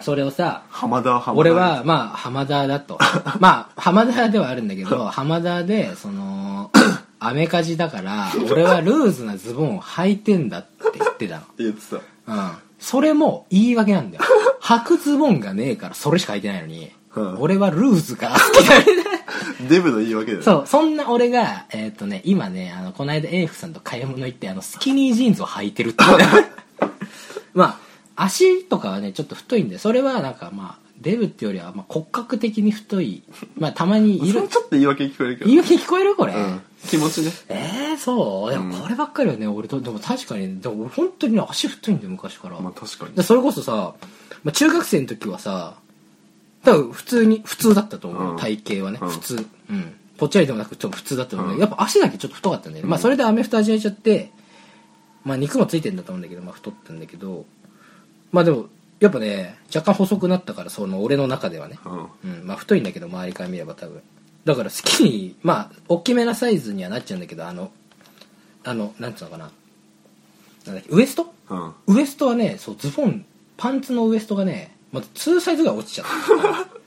[0.00, 2.98] それをさ浜田浜田俺はまあ浜田だと。
[3.38, 6.70] まあ浜田ではあるんだけど浜田でその
[7.20, 11.42] アメカジだから俺はルーズなズボンを履いてんだって言ってたの。
[11.58, 11.82] 言って
[12.26, 12.32] た。
[12.32, 12.52] うん。
[12.78, 14.24] それも言い訳なんだよ。
[14.62, 16.99] 履くズボンがねえからそれしか履いてないのに、うん
[17.38, 18.36] 俺はルーズが
[19.68, 26.04] デブの言い訳だよそう、そんな俺が、えっ、とね、今ね、あの、この間エイフさんと買い物行って、あの、スキニージーンズを履いてるって。
[27.52, 27.78] ま
[28.16, 33.22] あ、足とかはね、ちょっと太いんで、それはなんかまあ、デブっていうよりは、まあ、骨格的に太い。
[33.58, 34.48] まあ、たまにいる それ。
[34.48, 36.34] ちょっと言い訳聞こえるけど言い訳聞こえるこれ。
[36.34, 42.58] うん気持ちねえー、そうでもこればっかりはね、俺と、でも確かに、でも俺本当にね、足太いんだよ、昔から。
[42.58, 43.92] まあ確かにでそれこそさ、
[44.44, 45.74] まあ、中学生の時はさ
[46.64, 48.36] 多分普通に普通だったと思う、うん。
[48.36, 49.08] 体型はね、うん。
[49.08, 49.46] 普通。
[49.70, 49.94] うん。
[50.18, 51.60] ぽっちゃりでもなくちょっと普通だったと思う、うん。
[51.60, 54.30] やっぱ足だけちょっと太かったんだよね、まあそれでアメフト味わえちゃって
[55.24, 57.46] まあ肉もついてんだと思うんだけど、まあ、太ったんだけど
[58.32, 58.66] まあでも
[59.00, 61.78] やっぱね若干細くなったからその俺の中ではね。
[61.84, 61.92] うん。
[62.24, 62.46] うん。
[62.46, 64.02] まあ太いんだけど周りから見れば多分。
[64.44, 67.70] だから好きにまあ大きめなサイズにはなっちゃうんだけどあの
[68.64, 69.50] あのなんつうのかな。
[70.66, 71.32] なんだっけウエスト？
[71.48, 71.74] うん。
[71.86, 73.24] ウエストはねそうズボン
[73.56, 76.80] パンツのウエストがねまず2サイズぐらい落ちちゃった。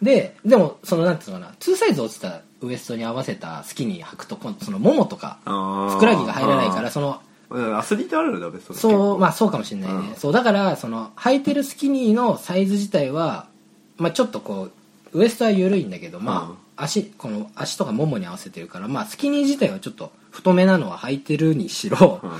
[0.02, 1.52] ででもそのなんていうのかな。
[1.58, 8.78] 2サイズ落ちたウエストに合わせたスキニー履くとそのももとかふくらはぎが入らないからそのうんアスリートあるんだべそれ。
[8.78, 10.14] そうまあそうかもしれないね、うん。
[10.16, 13.46] そうだからその履いてるスキニーのサイズ自体は
[13.98, 14.68] まあちょっとこ
[15.12, 16.56] うウエストは緩いんだけどまあ、うん。
[16.78, 22.30] 足この足とかももに合わせてるからまあスキニー自体はちょっと太めなのは履いてるにしろ、うん。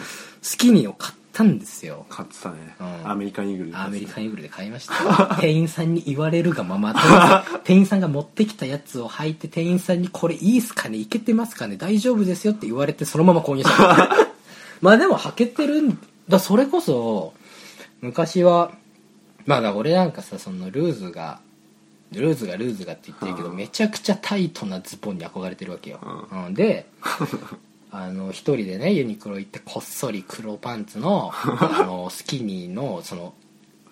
[0.42, 2.06] スキニーを買ったんですよ。
[2.08, 2.74] 買ってたね。
[2.80, 3.10] うん。
[3.10, 4.94] アメリカンイーグルアメリカンイーグルで買いました。
[4.94, 6.94] よ 店員さんに言われるがまま。
[7.64, 10.96] 店員さんが持ってきたやつを履いて店員さんに「これいいっすかね？
[10.96, 14.26] いけてますかね大丈夫ですよ」って言われてそのまま購入した。
[14.80, 16.38] まあでも履けてるんだ。
[16.38, 17.34] それこそ
[18.00, 18.72] 昔は
[19.44, 21.40] まあだから俺なんかさそのルーズが
[22.12, 23.56] ルーズがルーズがって言ってるけど、うん。
[23.56, 25.98] めちゃくちゃタイトなズボンに憧れてるわけよ、
[26.32, 26.54] ううん。
[26.54, 26.86] で
[27.98, 33.32] あの一人でねユニクロ行ってこっそり黒パンツの あのスキニーのその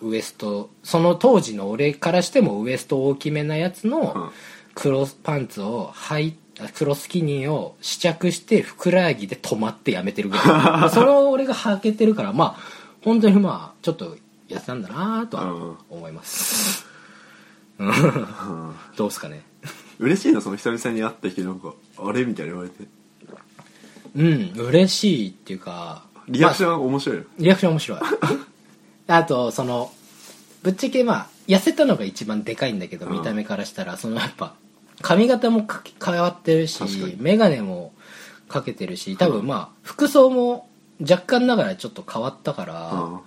[0.02, 3.90] ウエストその当時の俺からしてもウエスト大きめなやつうん。
[3.90, 4.32] の
[4.74, 10.90] 黒パンツを履いあ黒スキニーを試着してふくらはぎで止まってやめてるぐらい。
[10.92, 12.60] それを俺が履けてるからまあ
[13.02, 14.16] 本当にまあちょっと
[14.48, 16.86] やってたんだなとは思います、
[17.78, 17.88] うん。
[17.88, 19.42] う んどうっすかね。
[19.98, 22.24] 嬉しいなその久々に会った人になんかあれ？
[22.24, 22.84] みたいに言われて
[24.16, 27.24] うん嬉しいっていうかリアクションが面白いよ。
[27.38, 27.98] リアクション面白い。
[29.08, 29.92] あとその
[30.62, 33.12] ぶっちゃけまあ痩せたのが一番でかいんだけど、うん。
[33.12, 34.54] 見た目からしたらそのやっぱ
[35.02, 36.82] 髪型もか変わってるし
[37.18, 37.92] 眼鏡も
[38.48, 40.68] かけてるし多分まあ服装も
[41.00, 43.18] 若干ながらちょっと変わったから、うん。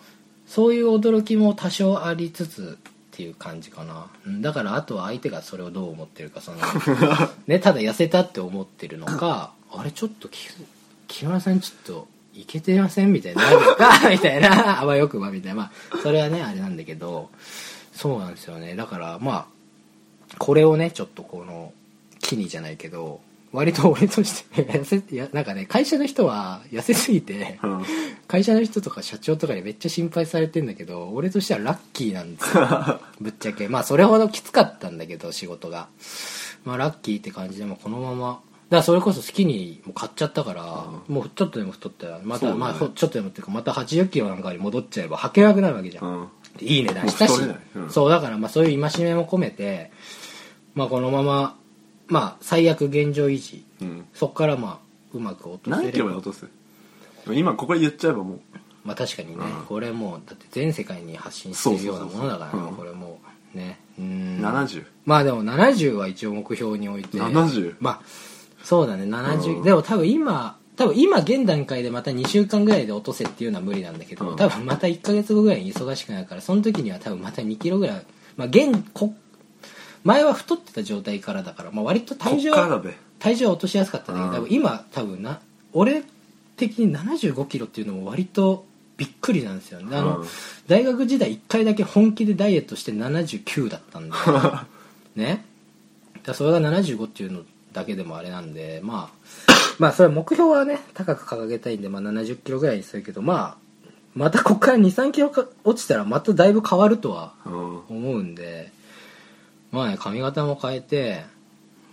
[0.47, 4.08] そういう驚きも多少ありつつっていう感じかな。
[4.26, 6.58] うんだからあとは相手がそれをどう思ってるかその
[7.45, 10.47] ねただ痩せたって思ってるのかあれちょっとき
[11.08, 13.12] 木村さんちょっといけてません？
[13.13, 13.43] みたいにな
[13.76, 14.10] か？
[14.10, 14.82] みたいな。
[14.82, 15.56] あわよくばみたいな。
[15.56, 17.30] まあそれはねあれなんだけど。
[17.93, 18.76] そうなんですよね。
[18.76, 19.48] だからま
[20.32, 21.74] あこれをねちょっとこの
[22.20, 23.22] 木にじゃないけど
[23.54, 27.86] 割と俺として痩せいやなんかね会社の人は痩せすぎてうん。
[28.28, 33.00] 会社の人とか社長とかにめっちゃ心配されてんだけど俺としてはラッキーなんですよ。
[33.22, 33.67] ぶっちゃけ。
[33.70, 35.88] まあそれほどきつかったんだけど仕事が。
[36.65, 38.39] まあラッキーって感じでもこのまま
[38.70, 42.60] からそれこそスキニーも買っちゃったから、もうちょっとでも太ったらまた、そうだね。
[42.60, 46.28] まあほちょっとでもっていうかまた8 0キロなんかに戻っちゃえば履けなくなるわけじゃん、うん。
[46.60, 47.64] いい値段したし、もう太れない。
[47.76, 47.90] うん。
[47.90, 49.92] そうだからまあそういう戒めも込めて
[50.76, 51.58] まあこのまま
[52.08, 53.64] まあ最悪現状維持。
[53.82, 54.06] うん。
[54.14, 56.48] そこからまあうまく落とせ何キロまで落とす？
[57.32, 58.42] 今ここで言っちゃえばもう。
[58.84, 59.66] まあ確かにね、うん。
[59.66, 62.78] これもうだって全世界に発信してるようなものだからそうそうそう。
[62.78, 63.20] そううんこれも
[63.56, 63.80] うね。
[64.00, 64.40] うん。
[64.42, 67.18] 70まあでも70は一応目標に置いて。
[67.18, 68.02] 70まあ
[68.68, 69.06] そうだね。
[69.06, 69.64] 70、うん。
[69.64, 74.36] でも多分今多分今現段階でまた2週間ぐらいで落とせっていうのは無理なんだけど、うん。
[74.36, 79.14] 多分また1ヶ月後ぐらいに忙しくなるからその時には多分また2キロぐらいまあ現こ
[80.04, 82.98] 前は太ってた状態からだから、まあ、割と体重はこっからだべ。
[83.20, 84.48] 体重は落としやすかったんだけどうん。
[84.48, 85.40] 多分今多分な
[85.72, 86.04] 俺
[86.58, 88.66] 的に7 5キロっていうのも割と
[88.98, 89.96] びっくりなんですよね。
[89.96, 90.28] あの、うん。
[90.68, 94.12] 大学時代1回だけ本気でダイエットして79だったんで
[95.16, 95.46] ね。
[96.16, 97.44] だからそれが75っていうの
[97.78, 99.44] だけでもあれなんでまあ
[99.78, 107.78] まあそれは目標はね高く掲げたいんで、まあ、70キロぐらいにするけどまあまたここから23キロか落ちたらまただいぶ変わるとはうん。
[107.88, 108.72] 思うんで
[109.72, 111.24] まあね髪型も変えて、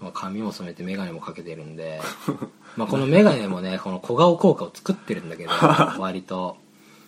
[0.00, 2.00] まあ、髪も染めて眼鏡もかけてるんで
[2.76, 5.50] まあこの眼鏡もねこの小顔効果を作ってるんだけど
[6.00, 6.56] 割と。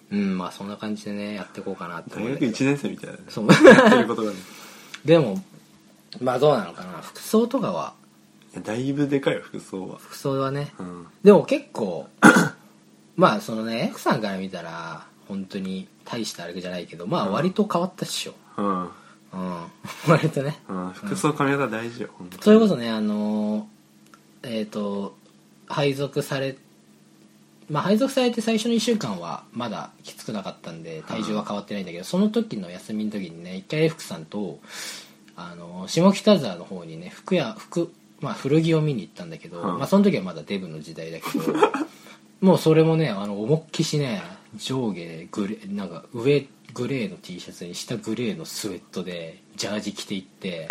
[0.08, 3.24] うんまあそんな感じでねやっていこうかなって思大学うんだけど1年生みたいなね。
[3.28, 3.48] そう。
[3.48, 4.36] やってることがね。
[5.04, 5.42] でも
[6.20, 7.00] まあどうなのかな。
[7.02, 7.94] 服装とかは
[8.60, 9.98] だいぶでかいよ服装は。
[9.98, 10.72] 服装はね。
[10.78, 11.06] うん。
[11.22, 12.08] でも結構
[13.16, 18.34] まあそのね F さんから見たら本当に大したあれじゃないけどまあ割と変わったっしょ。
[18.56, 18.82] うん。
[18.82, 18.90] うん。
[20.08, 20.60] 割とね。
[20.68, 20.90] うん。
[20.92, 22.42] 服装髪型大事よ本当に。
[22.42, 23.68] それこそねあの
[24.42, 25.16] えっ、と
[25.66, 26.56] 配属され
[27.68, 34.60] まあ配属されて最初の1週間はまだきつくなかったんで体重は変わってないんだけどその時の休みの時にね一回福さんと
[35.36, 39.78] あの下北沢の方にね服や服、まあ、古着を見に行ったんだけど、うん。
[39.78, 41.54] まあ、その時はまだデブの時代だけど
[42.40, 44.22] もうそれもねあの思いっきしね
[44.56, 50.68] 上下グレーなんか上グレーの T シャツに下グレーのスウェットでジャージ着ていって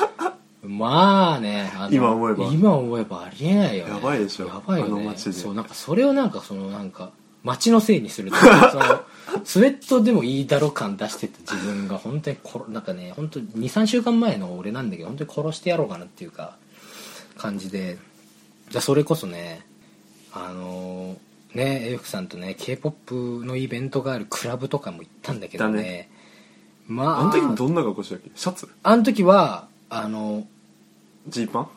[0.62, 2.44] まあねあの今思えば。
[2.46, 3.90] 今思えばありえないよね。
[3.92, 4.46] やばいでしょ。
[4.46, 4.92] やばいよね。
[4.92, 5.32] あの街で。
[5.32, 7.12] そうなんかそれをなんかそのなんか
[7.44, 16.56] 街のせいにするとか そのスウェットでもいいだろ感出してた自分が本当にこなんかね本当23週間前の俺なんだけど本当に殺してやろうかなっていうか
[17.38, 17.96] 感じで。
[18.70, 19.64] じゃあそれこそね
[20.30, 21.16] あの
[21.54, 23.14] ねエフさんとね k p o p
[23.46, 25.72] のイベントがあるクラブとかも行ったんだけどね。
[25.72, 26.10] だね。
[26.86, 28.30] まああの時どんな格好したっけ？
[28.34, 28.68] シャツ？
[28.82, 30.46] あの時はあの
[31.28, 31.68] ジーパン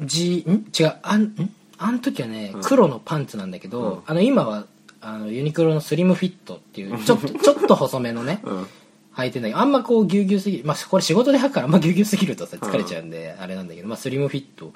[0.00, 0.66] ？G ん？
[0.78, 1.54] 違うあんん？
[1.78, 2.62] あの時はね、うん。
[2.62, 4.02] 黒のパンツなんだけど、うん。
[4.04, 4.66] あの今は
[5.00, 8.66] あのユニクロのスリムフィットっていうちょっとちょっと細めのねうん
[9.16, 14.72] 履いてんだけどあんまこうギュうギュうすぎまあこれ仕事で履くからあんまギュうギュうすぎるとさ疲れちゃうんで、あれなんだけどまあスリムフィット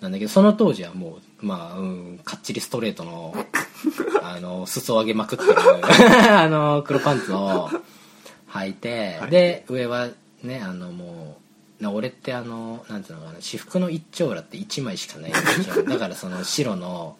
[0.00, 3.34] なんだけどその当時はもうまあうんかっちりストレートの
[4.22, 5.54] あの裾上げまくってる
[6.30, 7.70] あの黒パンツを
[8.50, 9.30] 履いて、はい。
[9.30, 10.08] で上は
[10.42, 11.38] ねあのも
[11.80, 15.32] うな俺ってあのなんていうのかな私服の一丁羅って1枚しかない
[15.86, 17.16] だからその白の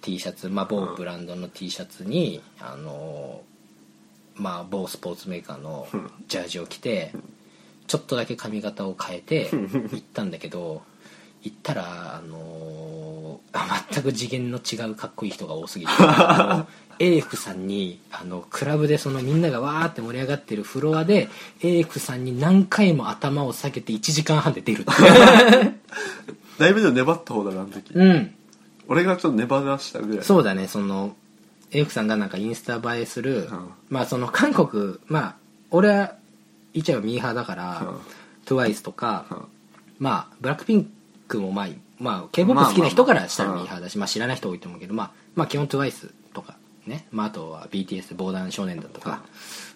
[0.00, 3.42] T シャツまあ某ブランドの T シャツにあの
[4.38, 5.88] まあ某スポーツメーカーの
[6.28, 7.12] ジャージを着て
[7.86, 10.82] ちょっとだけ髪型を変えて行ったんだけど
[11.42, 15.92] 行ったらあのあ全く次元の違うかっこいい人が多すぎて。
[15.98, 21.28] あの AF さんにあのクラブでそのみんながわーって盛り上がってるフロアで
[21.62, 24.84] AF さんに何回も頭を下げて1時間半で出る
[26.58, 27.92] だいぶでも粘った方だなあの時。
[27.94, 28.34] うん。
[28.88, 30.24] 俺がちょっと粘らしたぐらい。
[30.24, 31.14] そうだねその
[31.72, 33.70] AF さんがなんかインスタ映えする、ん。
[33.88, 35.36] まあその韓国まあ
[35.70, 36.14] 俺は
[36.72, 37.98] 言っちゃえばミーハーだから、うん。
[38.46, 39.38] TWICE とか、うん。
[39.98, 40.90] まあブラックピン
[41.28, 49.22] クもまあ、まあ、k p o p 好きな人からしたらミーハーだし、まあ、知らない人多いと思うけど、まあ、まあ基本 TWICE とかね、まあ、あとは BTS 防弾少年団とか、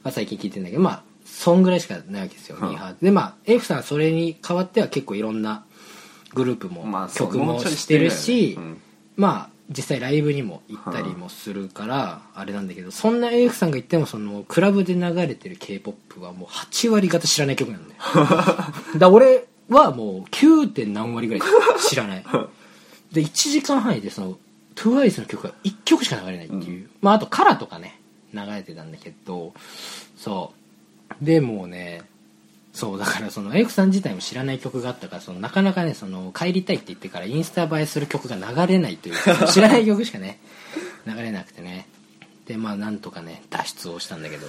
[0.02, 2.70] まあ、最近聞いてんだけどまあそんぐらいしかないわけですよ、うん。
[2.70, 5.64] ミーハーでまあ AF さんはそれに代わっては結構いろんな
[6.34, 8.80] グループも、まあそう曲ももうちょいしてるし、うん。
[9.16, 18.00] まあ実際ライブにも行ったりもするから、あれなんだけどそんな AF さんが言ってもそのクラブで流れてる k p o p はもう8割方知らない曲なんだよ。
[18.98, 20.68] だ俺はもう 9.
[20.68, 21.48] 点何割ぐらい
[21.80, 22.24] 知らない。
[23.12, 24.38] で1時間半でその
[24.74, 28.00] TWICE の曲が1曲しか流れないっていう、まああとカラーとかね
[28.32, 29.52] 流れてたんだけど
[30.16, 30.52] そ
[31.20, 31.24] う。
[31.24, 32.02] でもうね
[32.72, 40.38] そうだからその AF さん自体も知らない曲があったからそのなかなかねその帰りたいって言ってからインスタ映えする曲が流れないというか 知らない曲しかね
[41.06, 41.86] 流れなくてね。
[42.46, 44.46] でまあなんとかね脱出をしたんだけど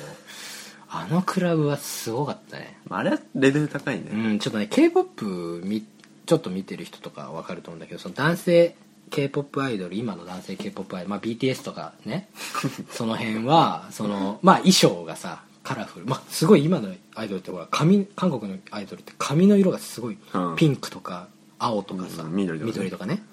[0.89, 2.77] あのクラブはすごかったね。
[2.87, 4.05] まああれはレベル高いね。
[4.11, 5.25] うんちょっとね k p o p
[5.63, 5.85] み
[6.25, 8.75] ちょっと見てる人とかわかると思うんだけどその男性
[9.09, 12.29] k p o p アイドル今の男性 k p o p アイドル、まあ、BTS とかね
[12.91, 20.55] その辺はその、まあ、衣装がさカラフル、まあ、すごい今のアイドルってほら髪韓国のアイドルって髪の色がすごい、うん。
[20.55, 23.15] ピンクとか青とかさ、うん緑とかね。
[23.15, 23.23] ね。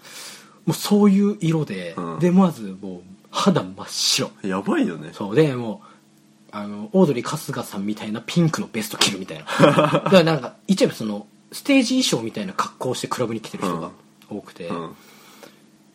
[0.64, 2.19] もうそういう色で、うん。
[2.21, 4.31] でまずもう肌真っ白。
[4.43, 5.11] やばいよね。
[5.12, 5.35] そう。
[5.37, 5.87] でもう
[6.53, 9.45] あのオードリー春日さんみたいなピンクのベスト着るみたいな。
[9.75, 13.90] だからなんか一部そのステージ衣装みたいな格好をしてクラブに来てる人が
[14.29, 14.90] 多くて、うん。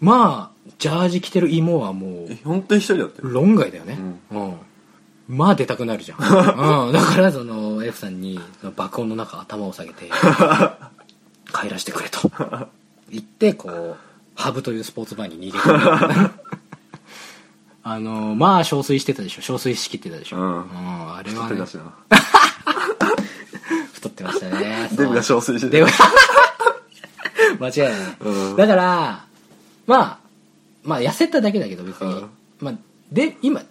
[0.02, 3.30] まあジャージ着てる芋はもえ本当に一人だったよ。
[3.30, 3.98] う論外だよね。
[4.32, 4.54] うん、
[5.28, 6.20] まあ出たくなるじゃん、
[6.88, 10.10] うん、だからその F さんにその爆音の中頭を下げて
[11.54, 12.30] 帰らせてくれと。
[13.10, 13.98] 言ってこう
[14.36, 16.32] ハブというスポーツバーに逃げ込む
[17.88, 19.42] あのまあ憔悴してたでしょ。
[19.42, 21.16] 憔悴しきってたでしょ、うん。
[21.16, 21.56] あれはね。
[23.94, 24.90] 太ってま したね。
[24.92, 25.90] デブが憔悴してデブ。
[27.64, 28.56] 間違いない、うん。
[28.56, 29.26] だから
[29.86, 30.18] まあ
[30.84, 32.30] まあ痩せただけだけど別に、うん。
[32.60, 32.74] まあ
[33.12, 33.62] で今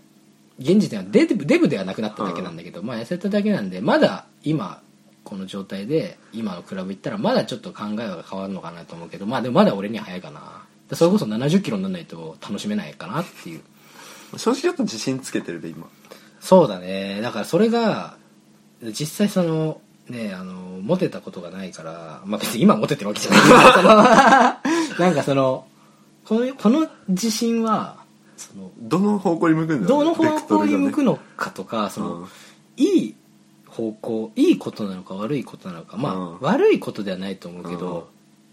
[0.59, 4.81] 現時点はデブデブではなくなっただけなんだけど、まあ痩せただけなんでまだ今
[5.25, 10.65] この状態で今のクラブ行ったらまだちょっと考えが変わるのかなと思うけどまあでもまだ俺には早いかな。
[10.93, 13.63] それこそ7 0キロにならないと楽しめないかなっていう。
[14.37, 15.89] 正直ちょっと自信つけてるで今。
[16.41, 17.21] そうだね。
[17.23, 18.17] だからそれが
[18.83, 25.67] 実際そのねあのモテたことがないからまあ別に今モテてるわけじゃないけどなんかその
[26.25, 28.04] このこの自信は
[28.37, 32.29] そのどの方向に向くんだろどのうね方向に向くののかとかその、うん。
[32.77, 33.15] いい
[33.67, 36.41] 方向いいことなのか悪いことなのかまあ、うん。
[36.41, 38.09] 悪いことではないと思うけど、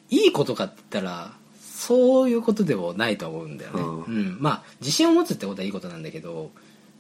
[0.10, 4.04] いいことかって言ったらそういうことでもないと思うんだよね、うん。
[4.04, 4.38] うん。
[4.40, 6.52] まあ自信を持つってことはいいことなんだけど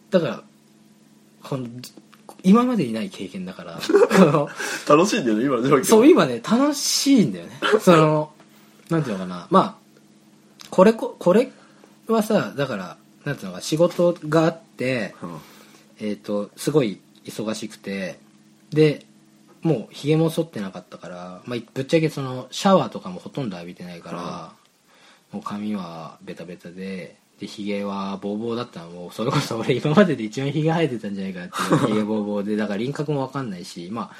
[0.09, 0.43] だから
[1.43, 1.67] この
[2.43, 3.79] 今までにない経験だから
[4.87, 7.59] 楽しいんだよね今のそう今ね楽しいんだよね。
[7.79, 8.31] その
[8.89, 9.47] なんていうのかな。
[9.49, 9.75] まあ
[10.69, 11.51] これここれ
[12.11, 15.39] はさだからなんていうのか仕事があってうん。
[16.01, 18.17] えっ、とすごい忙しくて
[18.71, 19.05] で
[19.61, 24.53] もうひげも剃ってなかったから、まあ、ぶっちゃけそのシャワーとかもほとんど浴びてないから、
[25.31, 28.89] もう髪はベタベタででひげはボーボーだったの。
[28.89, 34.15] もうそれこそ 俺今までで一番ひげ生えてたんじゃないかっていうひげボーボーでだから輪郭も分かんないしまあ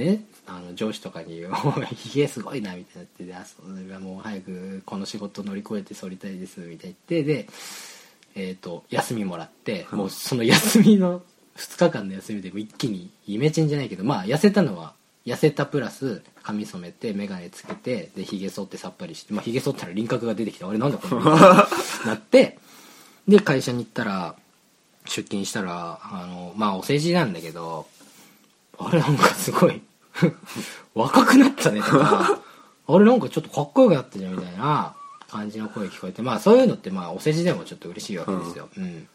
[0.00, 3.40] ねあの上司とかに「おいひげすごいな」みたいにな。
[3.40, 7.48] ってそれはもう早くこの仕事乗り越えて剃りたいですみたいに言ってで
[8.38, 11.22] えー、と休みもらって、もうその休みの
[11.56, 14.94] 2日間の休みでもう一気にイメチェンじゃないけどまあ痩せたのは
[15.26, 21.66] 痩せたプラス髪染めて眼鏡つけてでひげ剃ってさっぱりしてまあひげ剃ったら輪郭が出てきてあれなんだこのな
[22.14, 22.58] って
[23.26, 24.36] で会社に行ったら
[25.04, 27.86] 出勤したらあのまあお世辞なんだけど
[28.78, 29.82] あれなんかすごい
[30.94, 32.40] 若くなったねとか
[32.88, 34.94] あれなんかちょっとかっこよくなったじゃんみたいな
[35.30, 39.06] 感じの声聞こえてまあそういうのってまあお世辞でもちょっと嬉しいわけですよ、うん。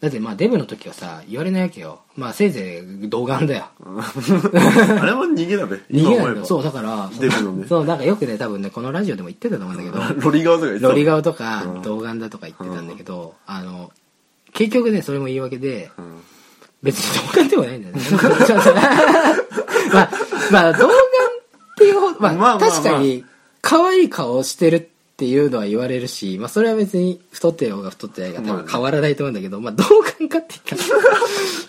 [0.00, 2.00] だってまあデブの時はさ言われないわけよ。
[2.14, 3.66] まあせいぜい童顔だよ。
[3.84, 7.66] あれも逃げだべ逃げなんだよそうだからデブのね。
[7.66, 10.22] そうなんかよくね多分ねこのラジオでも言ってたと思うんだけど。
[10.22, 13.90] ロリ顔とか言ってたロリ顔とかうん童顔だとか言ってたんだけど、あの
[14.52, 16.22] 結局ねそれも言い訳でうん
[16.82, 18.02] 別に童顔でもないんだよね。
[19.92, 20.10] まあ
[20.50, 20.90] まあ童顔っ
[21.76, 22.70] ていうほどまあ、まあまあまあ。
[22.70, 23.24] 確かに
[23.62, 24.80] 可愛い顔をしてるっ
[25.16, 31.02] ていうのは言われるし、まあ、それは別に太ってようが太ってないが多分変わらないと思うんだけど、まあ、童顔かって言ったら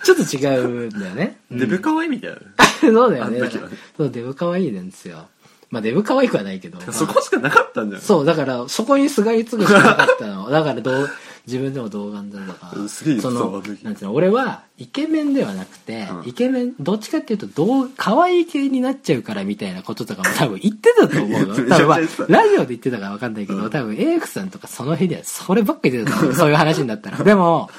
[0.04, 2.38] ちょっと違うんだよね、う んデブ可愛いみたいな。
[2.80, 3.40] そうだよね。
[3.40, 3.78] あの時はね。
[3.98, 5.28] そうデブ可愛いなんですよ。
[5.72, 10.50] まあデブ可愛くはないけど、まあそこしかなかったんじゃんそう、だから、そこにすがりつくしかなかったの。
[10.50, 11.10] だから、どう、
[11.50, 12.74] 自分でも童顔だとか
[13.20, 21.56] そのなんていうの、俺は、イケメンではなくて、うんイケメン、どっちかっていうと、どう、可愛い系になっちゃうからみたいなこととかも多分言ってたと思うの。
[21.68, 26.36] 多分まあラジオで言ってたかわかんないけど、多分、エイクさんとかその辺ではそればっかり言ってたと思う。
[26.38, 27.24] そういう話になったら。
[27.24, 27.70] でも、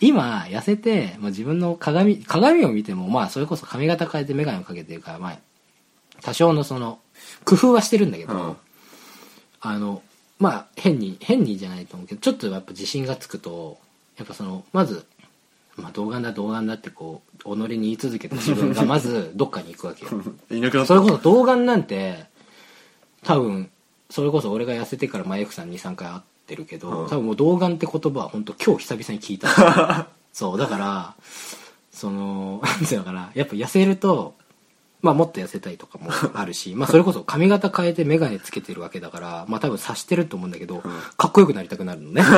[0.00, 5.38] 今、痩せて、もう自分の鏡、鏡を見ても、まあ、それこそ髪型変えて眼鏡をかけてるから、まあ、
[6.22, 6.98] 多少のその、
[7.44, 8.56] 工夫はしてるんだけど、うん
[9.60, 10.02] あの
[10.38, 13.78] まあ変に変にじゃないと思うけどちょっとやっぱ自信がつくと
[14.16, 15.04] やっぱそのまず、
[15.76, 20.10] まあ、童顔だ童顔だってこう己に言い続けた自分がまずどっかに行くわけよ。
[20.50, 20.86] いなくなった。
[20.86, 22.26] それこそ童顔なんて
[23.22, 23.70] 多分
[24.10, 27.08] それこそ俺が痩せてからマイクさん23回会ってるけど、うん。
[27.08, 30.08] 多分もう童顔って言葉は本当今日久々に聞いた。
[30.32, 31.14] そうだから
[31.90, 33.30] そのなんていうのかな。
[33.34, 34.34] やっぱ痩せると
[35.00, 40.82] まあもっと痩せたいとかも あるしまあそれこそ髪型変えて眼鏡つけてるわけだからまあ多分察してると思うんだけど、
[41.16, 42.22] かっこよくなりたくなるのね。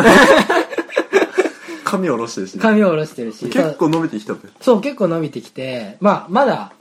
[1.84, 2.60] 髪下ろしてるしね。
[2.60, 6.72] 髪を下ろしてるし結構伸びてきたべそう結構伸びてきてまあまだ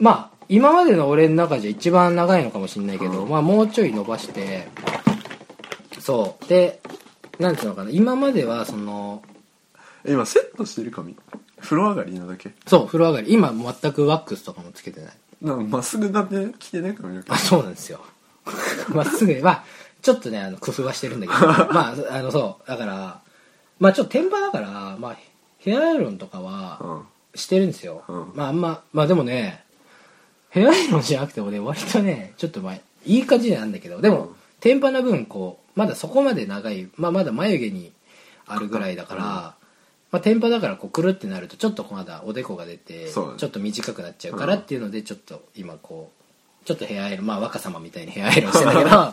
[0.00, 3.28] まあ今までの俺の中じゃ一番長いのかもしれないけど、うん。
[3.28, 4.68] まあもうちょい伸ばして
[6.00, 6.48] そう。
[6.48, 6.80] で
[7.38, 7.90] なんていうのかな。
[7.90, 9.22] 今まではその
[10.04, 11.16] え今セットしてる髪？
[11.60, 12.50] 風呂上がりなだけ？
[12.66, 13.32] そう風呂上がり。
[13.32, 15.12] 今全くワックスとかもつけてない。
[15.42, 18.00] なんかまっすぐだって着てない髪の毛あそうなんですよ。
[18.88, 19.40] まっすぐ。
[19.42, 19.64] まあ
[20.02, 21.38] ちょっとねあの工夫はしてるんだけど。
[21.72, 22.68] まああのそう。
[22.68, 23.20] だから
[23.78, 25.16] まあちょっと天パだからまあ
[25.58, 27.02] ヘアアイロンとかはうん。
[27.38, 28.32] してるんですよ、うん。
[28.34, 29.62] まああんままあでもね
[30.48, 34.00] ヘアアイロンじゃなくてもね割とねちょっとまあいい感じなんだけど。
[34.00, 34.34] でも、うん。
[34.60, 37.92] 天パな分こうまだそこまで長い、まあ、まだ眉毛に
[38.46, 39.65] あるぐらいだから、うん
[40.16, 46.10] まあ、天パだからこうくるってなるとちょっとまだおでこが出て、ちょっと短くなっちゃうからっていうのでちょっと今こ
[46.62, 49.12] うちょっとヘアアイロンまあ若様みたいにヘアアイロンしてんだけど 確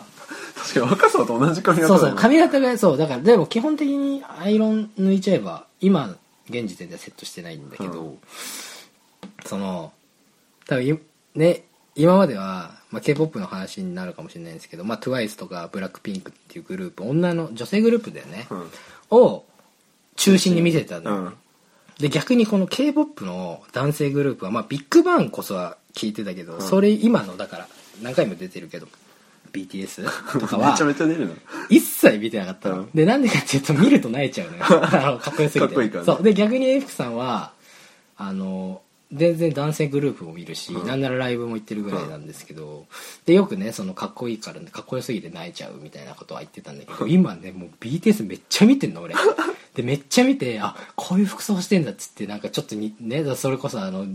[0.76, 6.16] に若さと同じ髪型そうそう髪型がそうだからでも基本的にアイロン抜いちゃえば今
[6.48, 8.18] 現時点ではセットしてないんだけど、うん。
[9.44, 9.92] その
[10.66, 10.98] 多分い
[11.34, 11.64] ね
[11.96, 18.70] 今までは、まあ、k p o p の話になるかもしれないんですけど、まあ、TWICE とか BLACKPINK っていうグループ女の女性グループだよね、うん。
[19.10, 19.44] を
[20.16, 21.34] 中心に見せてたのよ、うん。
[21.98, 26.60] で逆にこの k p o p の男性グループは、まあ、ビッグバンこそは聞いてたけど、ん。
[26.60, 27.68] それ今のだから
[28.02, 28.88] 何回も出てるけど
[29.52, 30.04] BTS
[30.40, 31.34] とかはめちゃめちゃ出るな
[31.68, 32.90] 一切見てなかったの、うん。
[32.94, 34.64] でなんでかっていうと見ると泣いちゃうのよ。
[34.68, 35.66] あのかっこよすぎて。
[35.66, 36.06] かっこいいからね。
[36.06, 36.22] そう。
[36.22, 37.52] で逆にエイフさんは
[38.16, 40.86] あの全然男性グループも見るし、うん。
[40.86, 42.86] なんならライブも行ってるぐらいなんですけど、
[43.26, 49.14] でよくねそのかっこいいからかっこよすぎて泣いちゃうみたいなことは言ってたんだけど 今ねもう BTS めっちゃ見てんの俺
[49.74, 54.06] でめっちゃ見てあこういう服装してんだっつってなんかちょっとにねそれこそあの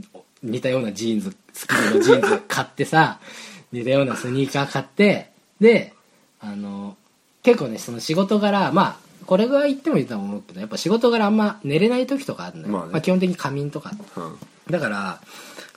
[0.41, 3.20] 似たようなジーンズスキニーのジーンズ買ってさ
[3.72, 5.93] 似たようなスニーカー買ってで
[6.39, 6.95] あの
[7.43, 12.91] 結構ねその仕事柄まあこれぐらい言ってもいいと思うけどやっぱ仕事柄あんま寝れない時とかあるのよ、まあね。
[12.93, 14.38] まあ、基本的に仮眠とかうん。
[14.72, 15.22] だから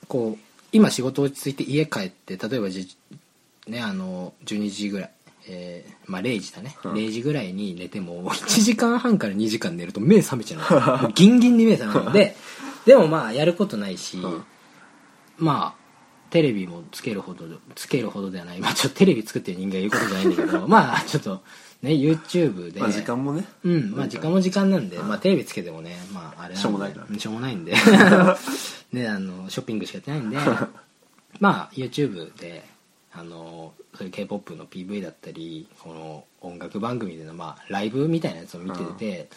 [0.09, 2.89] こう今仕事落ち着いて家帰って例えばじ
[3.67, 5.11] ねあの12時ぐらい
[5.49, 6.93] えーまあ0時だね、うん。
[6.93, 10.99] 0時ぐらいに寝ても1時間半から2時間寝ると目覚めちゃうの。
[10.99, 12.13] もうギンギンに目覚めるの。
[12.13, 12.37] で
[12.87, 14.45] でもまあやることないし、うん。
[15.39, 15.83] まあ
[16.31, 18.59] テレビもつけるほどつけるほどではない。
[18.59, 21.43] まあちょっとテレビ作ってる人間が言うことじゃないんだけど まあちょっと
[21.83, 23.45] ね YouTube で、まあ時間もね。
[23.65, 27.75] うんまあ時間も時間なんで、まあテレビつけてもねまああれしょうもないしょうもないんで。
[28.93, 30.37] ねあのショッピングしかやってないんで。
[31.41, 32.65] まあ YouTube で
[33.13, 39.29] あのそういう k p o p の PV だったりこの音楽番組でのまあライブみたいなやつを見てて、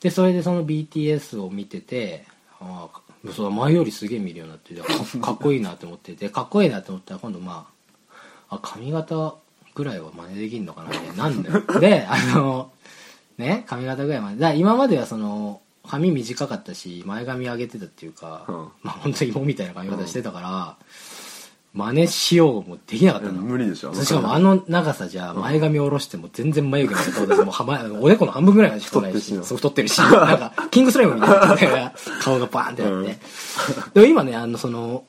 [0.00, 2.24] でそれでその BTS を見てて
[2.60, 4.88] ああそう前よりすげえ見るようになっててか
[5.20, 7.68] かっこいいなと思っててかっこいいなと思ったら今度ま
[8.48, 9.34] ああ髪型
[9.74, 11.60] ぐらいは真似できんのかなみたいななんだよ。
[11.80, 12.72] であの
[13.36, 18.54] ね髪型ぐらいまでだ今まではその髪短かったし前髪上げてたっていうか、うん。
[18.82, 20.76] まあ本当に芋みたいな髪型してたから、
[21.72, 23.40] 真似しようもできなかったの。
[23.42, 23.94] 無理でしょ。
[23.94, 29.98] しかもあの長さじゃ前髪下ろしても全然眉毛 までそうだしもおでこの半分ぐらいしかないしそう太ってるし。
[29.98, 31.92] なんかキングスライムみたいにな。
[32.20, 33.18] 顔がバーンってなって、
[33.94, 35.04] でも今ねあのその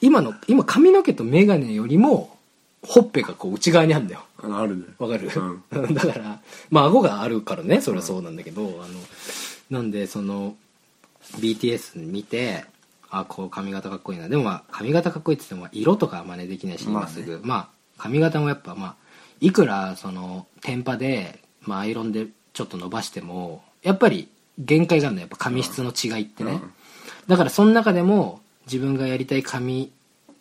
[0.00, 2.36] 今の今髪の毛と眼鏡よりも
[2.82, 4.22] ほっぺがこう内側にあるんだよ。
[4.42, 4.84] あるね。
[4.98, 6.40] わかる、う だから
[6.70, 9.00] まあ顎があるからねそれはそうなんだけど、あの
[9.70, 10.56] なんでその
[11.38, 12.64] BTS 見て
[13.12, 14.28] あこう髪型かっこいいな。
[14.28, 17.10] でもまあ髪型かっこいいって言ってもまあ色とかは真似できないしまあね。
[17.14, 18.96] 今すぐ、まあ髪型もやっぱまあ
[19.40, 26.72] いくらその天パで、まあ、アイロンでちょっと伸ばしてもやっぱり限界があるのやっぱ髪質の違いってね、うん。
[27.28, 29.92] だからその中でも自分がやりたい髪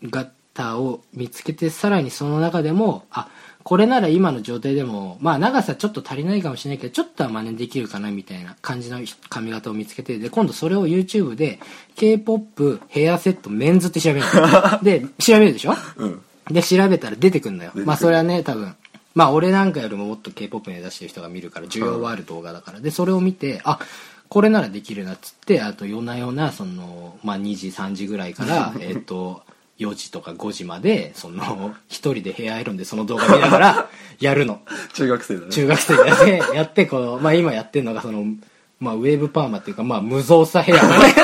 [0.04, 3.28] 型を見つけてさらにその中でもあ
[3.64, 9.00] これなら今の状態でもまあ長さちょっと足りないかもしれないけどちょっとは真似できるかなみたいな感じの
[9.30, 11.60] 髪型を見つけてで今度それを YouTube で
[11.96, 14.80] k p o p ヘアセットメンズって調べるの。
[14.84, 15.76] で調べるでしょ？
[15.98, 16.22] うん。
[16.52, 17.72] で調べたら出てくんのよ。
[17.76, 18.76] まあそれはね多分。
[19.14, 22.80] まあ俺なんかよりももっと k p o p に出してる人が見るから需要はある動画だから。
[22.80, 23.80] でそれを見てあ
[24.30, 29.42] これならできるなっつってあと夜な夜なその、まあ、2時3時ぐらいから えっと
[29.82, 33.90] 4時とか5時までその一人でヘアアイロンでその動画見ながら
[34.22, 34.62] やるの。
[34.94, 35.52] 中学生だね。
[35.52, 38.24] 中学生でやってやってこの、まあ、今やってるのがその、
[38.80, 41.16] まあ、ウェーブパーマっていうか、まあ、無造作ヘアがね。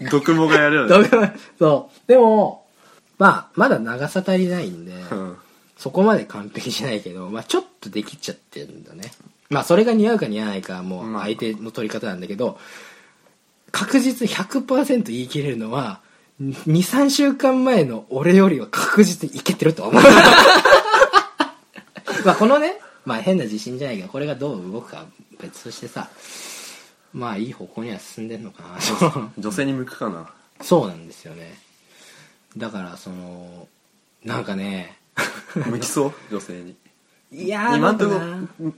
[0.10, 1.34] 毒もがやるよね。
[1.58, 2.08] そう。
[2.08, 2.64] でも
[3.18, 5.36] まあまだ長さ足りないんで、うん。
[5.76, 9.12] そこまで完璧じゃないけど、まあ、ちょっとできちゃってるんだね。
[9.50, 11.22] まあそれが似合うか似合わないかはもうまあ。
[11.24, 12.58] 相手の取り方なんだけど
[13.70, 16.00] 確実100%言い切れるのは
[16.40, 20.02] 23週間前の俺よりは確実にいけてるとは思う。
[22.24, 25.04] まあこのねまあ変な自信じゃないけどこれがどう動くかは
[25.40, 26.08] 別としてさ
[27.12, 28.78] まあいい方向には進んでんのかな。
[29.38, 30.30] 女性に向くかな。
[30.60, 31.56] そうなんですよね。
[32.56, 33.68] だからその
[34.24, 34.98] なんかね
[35.54, 36.12] 向きそう？
[36.32, 36.74] 女性に。
[37.30, 38.14] いやー今んとこ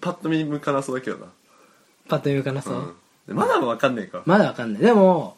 [0.01, 1.27] パッと見向かなそうだけどな。
[2.09, 2.95] パッと言うかなそう、うん。
[3.29, 4.23] でまだわかんねえか。
[4.27, 4.83] まだわかんない。
[4.83, 5.37] でも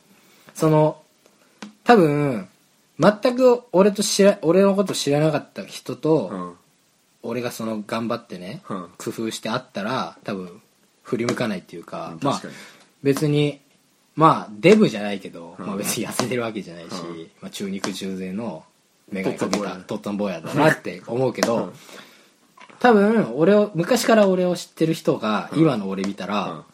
[0.55, 1.01] その
[1.89, 2.47] 多分
[3.01, 6.55] 全く俺と知ら俺のこと知らなかった人と、うん。
[7.23, 8.89] 俺がその頑張ってね、うん。
[8.99, 10.61] 工夫して会ったら多分
[11.03, 12.55] 振り向かないっていうか、まあ確かに。
[13.03, 13.61] 別に
[14.17, 15.67] まあデブじゃないけど、うん。
[15.67, 17.19] まあ、別に痩せてるわけじゃないし、うん。
[17.41, 18.65] まあ、中肉中背の
[19.11, 21.73] 眼鏡かけたトットン坊やだなって思うけど、うん。
[22.81, 26.65] 多分俺を昔から俺を知ってる人が今の俺見たら、うん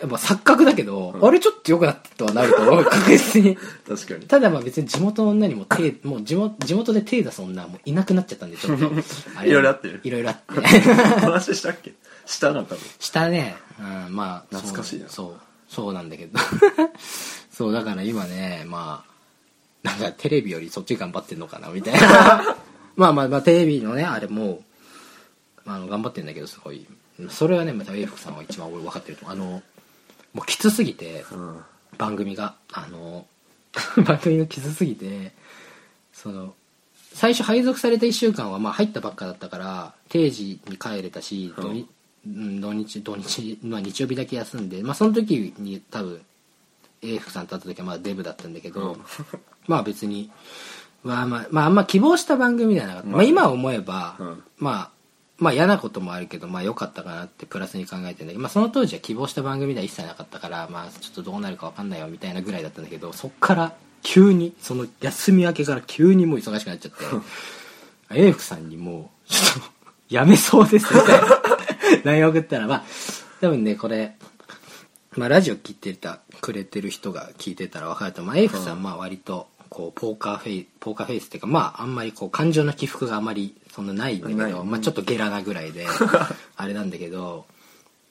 [0.00, 1.24] やっぱ錯覚だけど、うん。
[1.26, 2.84] あれちょっと良くなったとはなると思う。
[2.84, 3.56] 確実に。
[3.86, 4.26] 確かに。
[4.26, 8.90] ただまあ別に地元の女にも手もう地元地元で手出す女はもういなくなっちゃったんでちょっと。
[9.36, 9.88] あれいろいろあって。
[9.88, 10.60] るいろいろあって
[11.20, 11.92] 話したっけ？
[12.26, 12.78] したな多分。
[12.98, 15.08] したね、うん、まあ懐かしいな。
[15.08, 15.26] そう
[15.68, 16.38] そうそうなんだけど。
[17.52, 19.04] そうだから今ねま
[19.84, 22.56] あなんかテレビよりそっち頑張ってんのかなみたいな。
[22.96, 24.62] まあまあまあテレビのねあれも
[25.66, 26.86] あの頑張ってんだけどすごい。
[27.28, 29.36] それはねまた英福さんは一番俺分かってると思う。
[29.36, 29.62] あの
[30.34, 31.60] もうきつすぎてうん。
[31.98, 32.54] 番組が。
[32.72, 33.26] あの
[34.04, 35.32] 番組がきつすぎて
[36.12, 36.54] その
[37.14, 41.64] 最初配属された1週間はまあ入ったばっかだったから定時に帰れたし、うん。
[41.64, 41.88] 土日
[42.24, 42.72] うん土
[43.16, 46.24] 日まあ、日曜日だけ休んで、まあ、その時に多分
[47.02, 49.00] 英福さんと会った時はまだデブだったんだけど、うん。
[49.66, 50.30] まあ別に、
[51.02, 53.08] まあまあ、まああんま希望した番組ではなかった。
[53.08, 54.42] まあまあ今思えば、うん。
[54.58, 54.90] まあ、
[55.42, 67.04] まあ嫌なこともあるけど、まあ良かったかなってプラスに考えてんだけど、まあその当時は希望した番組では一切なかったから、まあちょっとどうなるかわかんないよみたいなぐらいだったんだけど、そっから急に、その休み明けから急にもう忙しくなっちゃって、
[68.14, 69.70] 英福さんにもう、ちょっと、
[70.08, 71.28] やめそうですみたいな
[72.04, 72.84] LINE 送ったら、まあ、
[73.40, 74.16] 多分ね、これ、
[75.16, 85.86] まあ、ラジオ聞いてたくれてる人が聞いてたら分かると思う、まあ、エイフさんまあ割とこうポーカーフェイポーカーフェイスっていうかまああんまりこう感情の起伏があまりそんなないんだけど、まあ、ちょっとゲラなぐらいで
[86.56, 87.46] あれなんだけど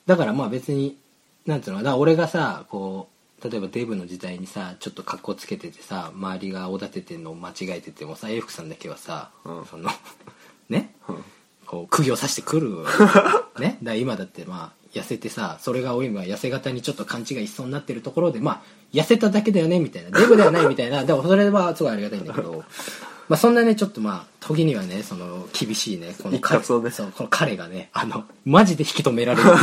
[0.07, 0.97] だからまあ別に
[1.45, 3.09] なんていうのだから俺がさこ
[3.43, 9.65] う例えばデブの時代にさちょっと格好つけててさ周りがおだててんのを間違えててもさエイフさんだけはさ、うん。
[9.65, 9.91] その
[10.69, 10.95] ね？
[11.07, 11.23] うん。
[11.67, 12.85] こう釘を刺してくる。
[13.59, 13.77] ね？
[13.83, 18.61] だ今だってまあ痩せてさそれが俺今痩せ型にちょっと勘違いしそうになってるところでまあ
[18.93, 20.19] 痩せただけだよねみたいな。
[20.19, 21.05] デブではないみたいな。
[21.05, 22.63] でもそれはすごいありがたいんだけど
[23.29, 26.91] まあそんなねちょっとまあ時にはねその厳しいねこの一括をね。
[26.91, 29.49] そうこの彼がねあのマジで引き止められる。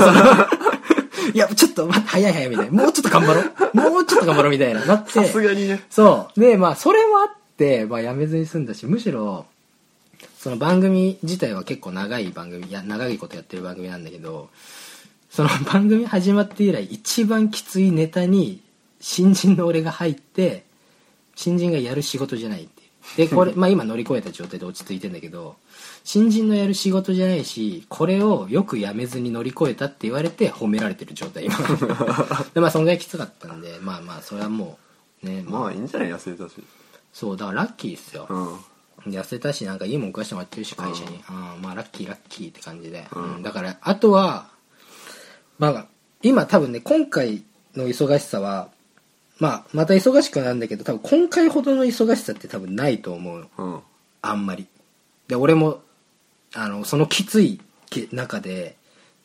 [1.35, 2.83] いやちょっと待って早い早いみたいな。
[2.83, 3.59] もうちょっと頑張ろう。
[3.75, 5.13] もうちょっと頑張ろうみたいななって。
[5.13, 5.85] さすがにね。
[5.91, 6.41] そう。
[6.41, 9.47] で、まあ、それもあって、まあ、やめずに済んだし、むしろ、
[10.39, 14.49] その番組自体は結構長い番組、いや、長いことやってる番組なんだけど、
[15.39, 18.61] その番組始まって以来、一番きついネタに、
[19.01, 20.65] 新人の俺が入って、
[21.37, 23.29] 新人がやる仕事じゃないっていう。
[23.29, 25.55] で、これ、 まあ今乗り越えた状態で落ち着いてんだけど、
[26.03, 31.57] 新人のやる仕事じゃないし、これをよくやめずに乗り越えたって言われて褒められてる状態、今。
[32.53, 34.77] で、まあ、そんぐらいきつかったんで、まあまあ、それはも
[35.23, 35.61] う、ね、まあ。
[35.61, 36.55] まあいいんじゃない痩せたし。
[37.13, 39.13] そうだからラッキーですよ、うん。
[39.13, 41.63] 痩せたしなんかいいもん食わしてもらってるし会社に、うん。
[41.63, 43.37] まあラッキーラッキーって感じで、うん。
[43.37, 43.43] うん。
[43.45, 44.58] だからあとは
[45.59, 45.87] まあ
[46.23, 47.43] 今多分ね今回
[47.75, 48.69] の忙しさは
[49.39, 53.81] まあまた忙しくなるんだけど多分今回ほどの忙しさって多分ないと思ううん。
[54.23, 54.67] あんまり。
[55.29, 55.81] で俺も
[56.55, 58.77] あのそのきついけ中で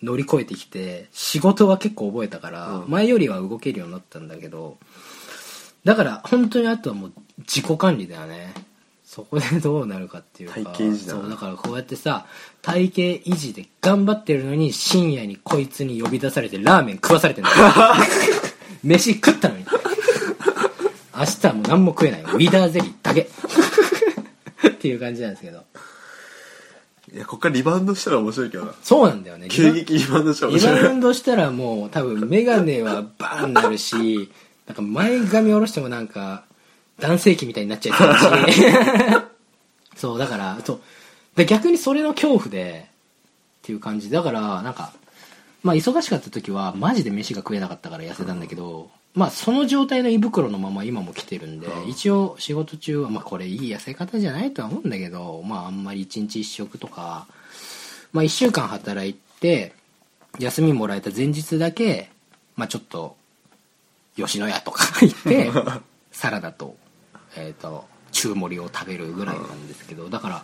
[0.02, 2.90] 乗り越えてきて仕事は結構覚えたから、うん。
[2.90, 4.78] 前よりは動けるようになったんだけど
[5.84, 8.54] だから本当にあとはもう自己管理だよね
[9.14, 11.22] そこでどうなるかっていうか体型維持だな。
[11.22, 12.26] そうだからこうやってさ
[12.64, 13.00] 体型
[13.30, 17.56] 維持で頑張ってるのに深夜にこいつに呼び出されてラーメン食わされてんだよ
[18.84, 19.66] 飯食ったのに。
[21.16, 22.22] 明日はもう何も食えない。
[22.24, 23.30] ウィダーゼリーだけ。
[24.68, 25.64] っていう感じなんですけど。
[27.14, 28.74] いやこっからリバウンドしたら面白いけどな。
[28.82, 29.48] そうなんだよね。
[29.48, 34.32] 急激リバウンドしたら面リバ白いウンドしたらもう多分メガネはバーンなるし
[34.66, 36.46] なんか前髪下ろしてもなんか
[37.04, 38.62] 男性器みたいになっちゃいそうだし。
[39.98, 40.82] そうだからそう。
[41.36, 42.92] で逆にそれの恐怖でっ
[43.62, 44.10] ていう感じ。
[44.10, 44.94] だからなんか
[45.64, 51.90] まあ忙しかった時はマジで飯が食えなかったから痩せたんだけど、まあその状態の胃袋のまま今も来てるんで、うん。
[51.90, 57.28] 一応仕事中はまあこれいい痩せ方じゃないとは思うんだけどまああんまり一日一食とか
[58.14, 59.74] まあ1週間働いて
[60.40, 62.10] 休みもらえた前日だけ
[62.56, 63.18] まあちょっと
[64.16, 65.52] 吉野家とか行って
[66.14, 66.78] サラダと
[67.38, 70.44] えっ、と中盛りを食べるぐらいなんですけどだから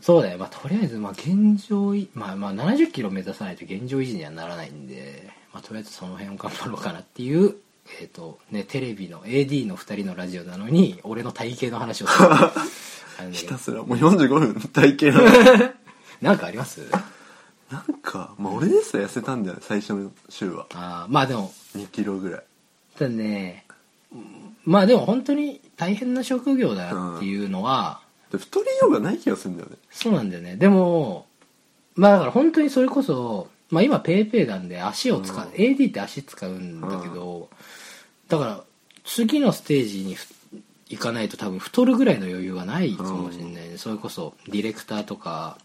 [0.00, 7.56] そうだよ、まあ、とりあえず、まあ、現状い、まあ、まあ、70キロ目指さないと現状維持にはならないんで、まあ、とりあえずその辺を頑張ろうかなっていう
[8.00, 12.28] えっ、とねテレビの AD の2人のラジオなのに俺の体型の話をする。
[13.32, 15.74] ひたすらもう45分体型な
[16.20, 16.82] なんかあります？
[17.70, 20.66] なんかまあ俺ですら痩せたんだよね最初の週は。
[20.74, 22.42] あーまあでも2キロぐらい。
[22.98, 23.64] ただね
[24.66, 28.00] まあでも本当に大変な職業だっていうのは、
[28.30, 29.76] で太りようがない気がするんだよね。
[29.90, 30.56] そうなんだよね。
[30.56, 31.26] でも
[31.94, 35.52] まあだから本当にそれこそ、まあ、今ペイペイなんで足を使う、うん。
[35.52, 37.48] AD って足使うんだけど、
[38.28, 38.60] だから
[39.04, 40.26] 次のステージにふ
[40.88, 45.58] 行かないと多分太るぐらいの余裕はないかもしれないね、それこそディレクターとか、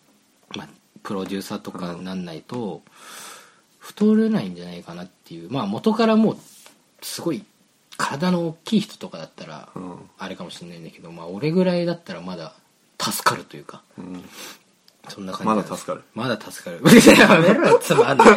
[0.55, 0.67] まあ、
[1.03, 2.81] プロデューサーとかになんないと
[3.77, 5.51] 太れないんじゃないかなっていう。
[5.51, 6.37] まあ元からもう
[7.01, 7.43] すごい
[7.97, 10.09] 体の大きい人とかだったらうん。
[10.17, 12.53] あれかもしれないんだけど、まあ俺ぐらいだったらまだ
[12.99, 13.83] 助かるというか。
[13.97, 14.23] うん。
[15.09, 16.03] そんな感じまだ助かる。
[16.13, 16.81] まだ助かる。
[17.17, 18.27] やめろよつまんない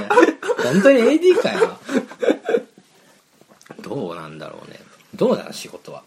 [0.63, 1.79] 本当に AD かよ。
[3.83, 4.81] どうなんだろうね。
[5.15, 6.03] どうだ仕事は。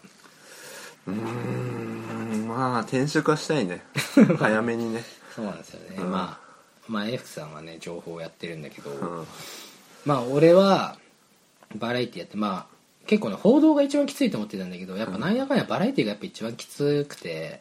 [1.06, 3.84] うーんまあ転職はしたいね。
[4.38, 5.04] 早めにね。
[5.34, 6.10] そうなんですよね、うん。
[6.10, 6.48] まあ
[6.88, 9.26] まあ F さんはね情報をやってるんだけど、うん。
[10.04, 10.98] まあ俺は
[11.76, 12.77] バラエティやってまあ
[13.08, 17.60] 結構ね報道が一番きついと思ってたんだけどやっぱなんやかんやバラエティがやっぱ一番きつくて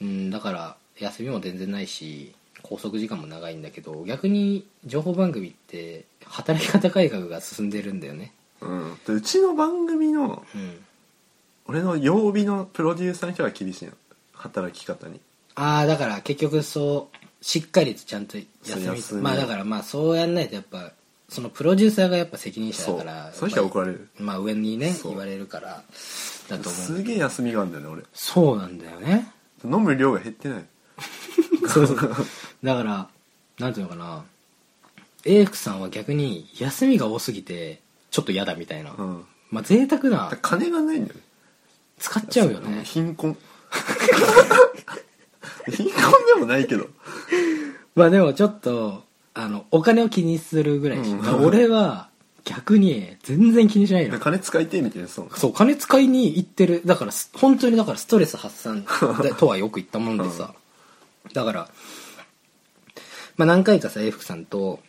[0.00, 8.32] うんだから休みも全然ないし拘束時間も長いんだけど逆に情報番組って働き方改革が進んでるんだよね。
[8.60, 8.98] うん。
[9.06, 10.80] でうちの番組のうん。
[11.66, 13.92] 俺の曜日のプロデューサーの人が厳しいの。
[14.32, 15.20] 働き方に。
[15.54, 19.20] ああだから結局そうしっかりとちゃんと休み。
[19.20, 20.92] まあだからまあそうやんないとやっぱ
[21.32, 23.34] そのプロデューサーがやっぱ責任者だからそう。
[23.36, 24.06] その人は怒られる。
[24.18, 25.82] まあ上にね言われるから
[26.48, 28.02] だと思うすげえ休みがあるんだよね俺。
[28.12, 29.32] そうなんだよね。
[29.64, 30.64] 飲む量が減ってない。
[31.68, 31.96] そうそう。
[32.62, 33.08] だから
[33.58, 34.24] なんていうのかな。
[35.24, 37.80] 英福さんは逆に休みが多すぎて
[38.10, 39.24] ちょっと嫌だみたいな、うん。
[39.50, 41.22] まあ贅沢だな金がないんだよね。
[41.98, 42.84] 使っちゃうよね。
[42.84, 43.38] 貧困。
[45.72, 45.94] 貧困
[46.26, 46.88] でもないけど。
[47.96, 51.18] まあでもちょっとあのお金を気にするぐらいし、うん。
[51.22, 52.08] だから俺は
[52.44, 54.18] 逆に全然気にしないの。
[54.18, 55.38] 金使いてえみたいなそう。
[55.38, 56.82] そう金使いに行ってる。
[56.84, 58.84] だからす本当にだからストレス発散
[59.22, 60.54] で とはよく言ったもんでさ、
[61.32, 61.68] だから
[63.36, 64.80] まあ何回かさ A 福さんと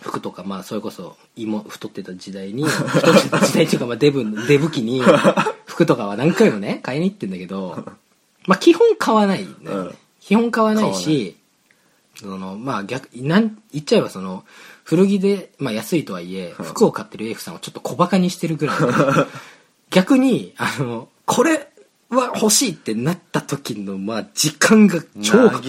[0.00, 5.02] 服とかまあそれこそ芋太ってた時代に太ってた時代っていうかまあデブデブ期に
[5.66, 7.84] 服とかは何回もね買いに行ってんだけど
[8.46, 9.98] まあ基本買わないんだよね、うん。
[10.20, 11.36] 基本買わないし
[12.20, 14.44] そのまあ逆なん言っちゃえばその
[14.84, 18.84] 古着で、まあ、安いとはいえ服を買ってる A 福さんをちょっと小バカにしてるぐらいで
[19.90, 21.70] 逆にあのこれ
[22.10, 25.62] は欲しいってなった時のまあ時間が超かか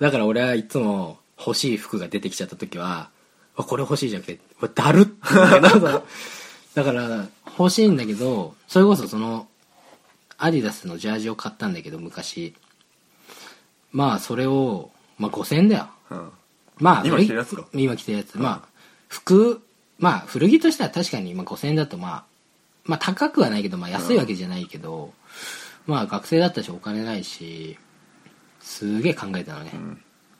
[0.00, 3.10] だから俺はいつも欲しい服が出てきちゃった時は
[3.56, 5.20] わこれ欲しいじゃなくてわだるって
[6.74, 7.26] だから
[7.58, 9.46] 欲しいんだけどそれこそその
[10.38, 12.54] アディダスのジャージを買ったんだけど昔。
[13.92, 15.88] まあそれを、まあ、5000円だよ。
[16.10, 16.30] うん。
[16.78, 17.64] まあ今着てるやつか。
[17.72, 18.36] 今着てるやつ。
[18.38, 18.68] まあ
[19.08, 19.62] 服
[19.98, 22.24] まあ古着としては確かにまあ5000円だとまあ
[22.84, 25.12] まあ高くはないけどまあ安いわけじゃないけど、
[25.86, 27.78] まあ学生だったしお金ないし
[28.60, 29.70] すげえ考えたのね、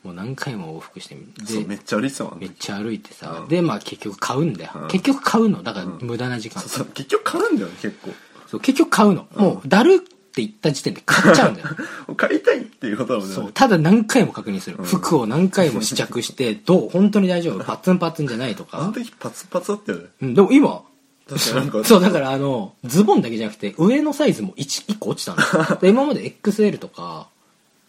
[0.02, 3.48] もう何回も往復してみでそうめっちゃ歩いてたもんめっちゃ歩いてさ、うん。
[3.48, 4.88] でまあ結局買うんだよ、うん。
[4.88, 5.62] 結局買うの。
[5.62, 8.10] だから無駄な時間、そうそう結局買うんだよね結構。
[8.48, 10.02] そう結局買うの、もうだる
[10.34, 11.68] って言った時点で買っちゃうんだよ
[12.16, 13.34] 買いたいっていうことだもんね。
[13.34, 13.52] そう。
[13.52, 16.88] ただ何回も確認する、服を何回も試着してどう？
[16.92, 17.62] 本当に大丈夫？
[17.64, 20.04] パッツンパッツンじゃないとあのか、時パツパツだったよね。
[20.22, 20.82] うん、でも今
[21.28, 25.80] 確かになんか そうだからあのズボンだけじゃなくて上のサイズも 1, 1個落ちたの。
[25.80, 27.28] で今まで XL とか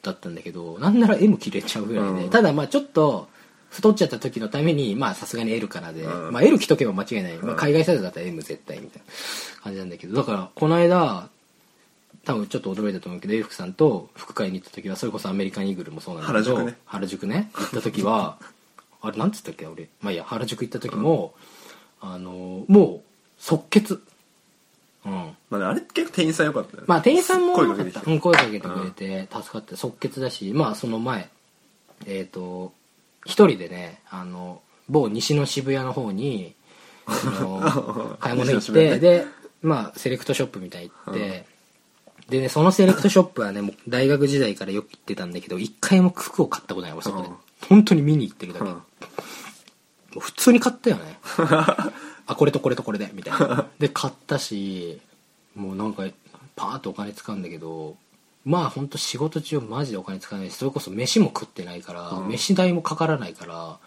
[0.03, 2.29] だったんだけどなんなら M 切れちゃうぐらいで、うん。
[2.29, 3.27] ただまあちょっと
[3.71, 6.31] 太っちゃった時のためにまあさすがに L からで、うん。
[6.31, 10.15] まあ、L 着とけば間違いない、まあ、うん海外サイズだったら M 絶対みたいな感じなんだけど。
[10.15, 11.27] だからこの間
[12.25, 16.77] 多分ちょっと驚いたと思うけど A 福さんと服買いに行った時はそれこそアメリカンイーグルもそうなんだけど原宿ね。
[16.85, 18.37] 原宿ね行った時は
[19.01, 19.67] あれなんつったっけ？
[19.67, 19.87] 俺。
[20.01, 21.35] まあいいや原宿行った時も、
[22.01, 24.01] あのもう即決。
[25.05, 25.11] うん。
[25.11, 26.85] まあねあれ結構店員さんよかったよね。
[26.87, 27.99] まあ店員さんも声良かかけてきて。
[27.99, 28.11] った。
[28.11, 31.29] うん声かけてくれて助かって即決だしまあその前
[32.07, 32.73] えっ、と
[33.25, 36.55] 一人でねあの某西の渋谷の方に
[37.05, 39.27] あの 買い物行っ西の渋谷ねてで
[39.61, 41.45] まあセレクトショップみたいに行って、
[42.29, 47.35] でねそのセレクトショップはねもう大学時代からよく行ってたんだけど一回も服を買ったことない俺そこで、うん。
[47.69, 48.71] 本当に見に行ってるだけ、うん。
[48.71, 48.81] も
[50.15, 51.19] う普通に買ったよね。
[52.27, 53.67] あこれとこれとこれでみたいな。
[53.77, 54.99] で買ったし
[55.55, 56.03] もうなんか
[56.55, 57.95] パーッとお金使うんだけど
[58.43, 62.29] まあ本当仕事中マジでお金使わないしそれこそ飯も食ってないから、うん。
[62.29, 63.77] 飯代もかからないから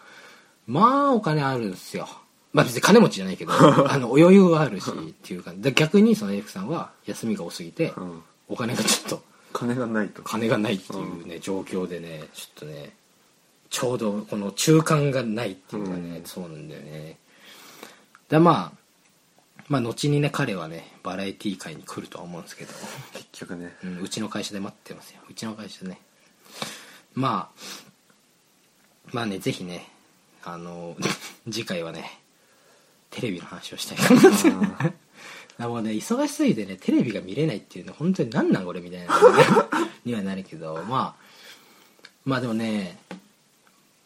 [0.68, 2.08] まあお金あるんですよ
[2.52, 3.52] まあ別に金持ちじゃないけど
[3.90, 8.22] あの余裕があるしっていうかで逆にその F さんは休みが多すぎて、うん。
[8.48, 9.22] お金がちょっと
[9.52, 10.22] 金がないと。
[10.22, 12.94] 金がないっていうね、状況でねちょっとね
[13.70, 16.24] ちょうどこの中間がないっていうかね、うん。
[16.24, 17.18] そうなんだよね。
[18.28, 18.78] でまあ
[19.68, 22.72] まあ後にね彼はねバラエティー界に来るとは思うんですけど、
[23.12, 23.76] 結局ね。
[23.84, 25.20] うん、うちの会社で待ってますよ。
[25.28, 26.00] うちの会社でね。
[27.14, 27.60] まあ
[29.12, 29.88] まあねぜひね
[30.44, 30.96] あの
[31.50, 32.18] 次回はね
[33.10, 34.42] テレビの話をしたいかなっ
[34.90, 34.94] て。
[35.58, 35.90] だもうね。
[35.90, 39.14] 忙しすぎてねテレビが見れないっていうのは本当に何なんこれみたいな
[40.04, 42.98] にはなるけどまあまあでもね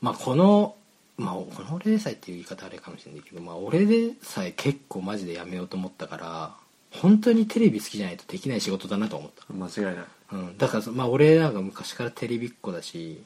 [0.01, 0.77] まあこの
[1.19, 6.57] まあこの俺でさえっていう言い方あれかもしれないけどまあ俺でさえ結構マジでやめようと思ったから
[6.91, 9.53] 本当にテレビ好きじゃないとできない仕事だなと思った。
[9.53, 10.07] 間違いない。
[10.33, 13.23] うん、だからまあ俺なんか昔からテレビっ子だし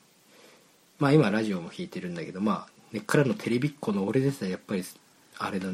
[0.99, 4.85] まあ今ラジオも弾いてるんだけどまあ根っからのテレビっ子の俺ですらやっぱり
[5.39, 5.69] あれだ、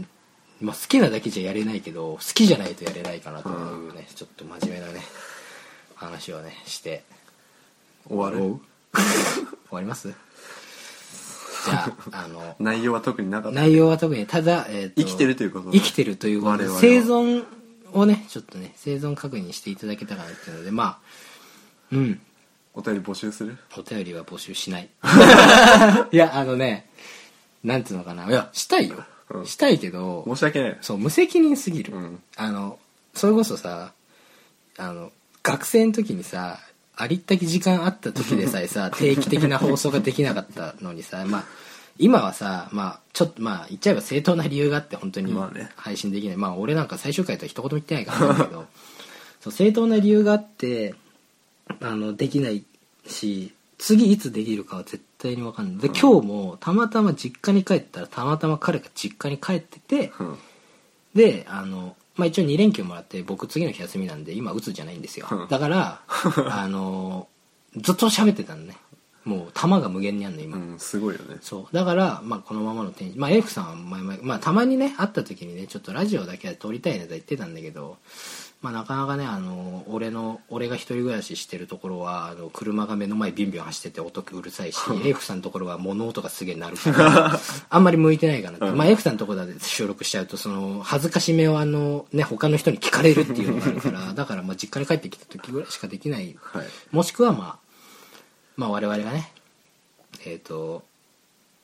[0.60, 5.00] まあ、好きなだけじゃやれないけど好きじゃないとやれないかなというね、ちょっと真面目なね
[5.94, 7.04] 話をねして。
[8.08, 8.56] 終わる？
[8.92, 9.00] 終
[9.70, 10.08] わります？
[10.08, 13.60] じゃあ あの内容は特になかった？
[13.60, 15.70] 内容は特にただ、えーと生きてるということ？
[15.70, 17.44] 生きてるということで生存
[17.92, 20.98] をねちょっとね生存確認していただけたらなっていうのでまあ
[21.92, 22.20] うん。
[22.74, 23.56] お便り募集する？
[23.76, 24.88] お便りは募集しない。
[26.10, 26.90] いやあのね
[27.62, 28.26] なんていうのかな。
[28.26, 29.04] いやしたいよ、
[29.40, 29.46] うん。
[29.46, 30.78] したいけど申し訳ない。
[30.80, 32.22] そう無責任すぎる、うん。
[32.36, 32.78] あの
[33.14, 33.92] それこそさ
[34.78, 35.12] あの
[35.42, 36.58] 学生の時にさ
[36.96, 41.44] ありったけ時間あった時でさえさ 定期的な放送ができなかったのにさまあ
[41.98, 45.70] 今はさまあちょっとまあ言っちゃえば正当な理由があって本当にまあね。
[45.76, 48.66] 配信できない、まあ俺なんか最終回とは一言も言ってないからなんだけど
[49.40, 50.94] そう正当な理由があって
[51.80, 52.64] あのできない
[53.06, 55.88] し次いつできるかは絶対に分かんない。
[55.88, 60.38] で、今日もたまたま実家に帰ったらたまたま彼が実家に帰ってて、うん。
[61.14, 65.28] であの、まあ、一応2連休もらって僕次の日休みなんで今鬱じゃないんですよ。
[65.30, 65.48] うん。
[65.48, 66.00] だから
[66.50, 67.28] あの
[67.76, 68.76] ずっと喋ってたのね。
[69.24, 71.36] もう弾が無限にあるの今、うんすごいよね。
[71.40, 71.74] そう。
[71.74, 77.98] だから、まあ、このままのテンションまあ F さんは前々、まあ、たまにね会った時にねちょっとラジオだけは撮りたいネタ言ってたんだけど、
[78.62, 88.76] まあ、なかなかねあの俺の俺が一人暮らししてるところはあの車が目の前ビンビン走ってて音うるさいし F さんのところは物音がすげえ鳴るから あんまり向いてないかなって、うん。
[88.76, 96.36] まあ、F さんのところで収録しちゃうとその恥ずかしめをあの、ね、他の人に聞かれるっていうのがあるからだからまあ実家に帰ってきた時ぐらいしかできない。
[96.40, 96.66] はい。
[96.92, 97.58] もしくはまあ
[98.56, 99.32] まあ我々がね
[100.24, 100.84] えっ、と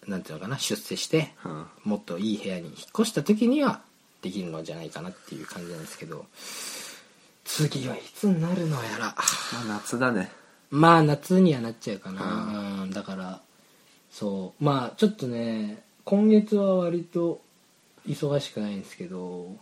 [0.08, 1.66] なんていうのかな出世してうん。
[1.84, 3.82] もっといい部屋に引っ越した時には
[4.22, 6.26] できるのじゃないかなっていう感じなんですけど
[7.48, 9.06] 次はいつになるのやら。
[9.06, 10.30] まあ夏だね。
[10.70, 13.40] まあ夏にはなっちゃうかな、うん、だから
[14.10, 14.64] そう。
[14.64, 17.40] まあちょっとね今月は割と
[18.06, 19.56] 忙しくないんですけど、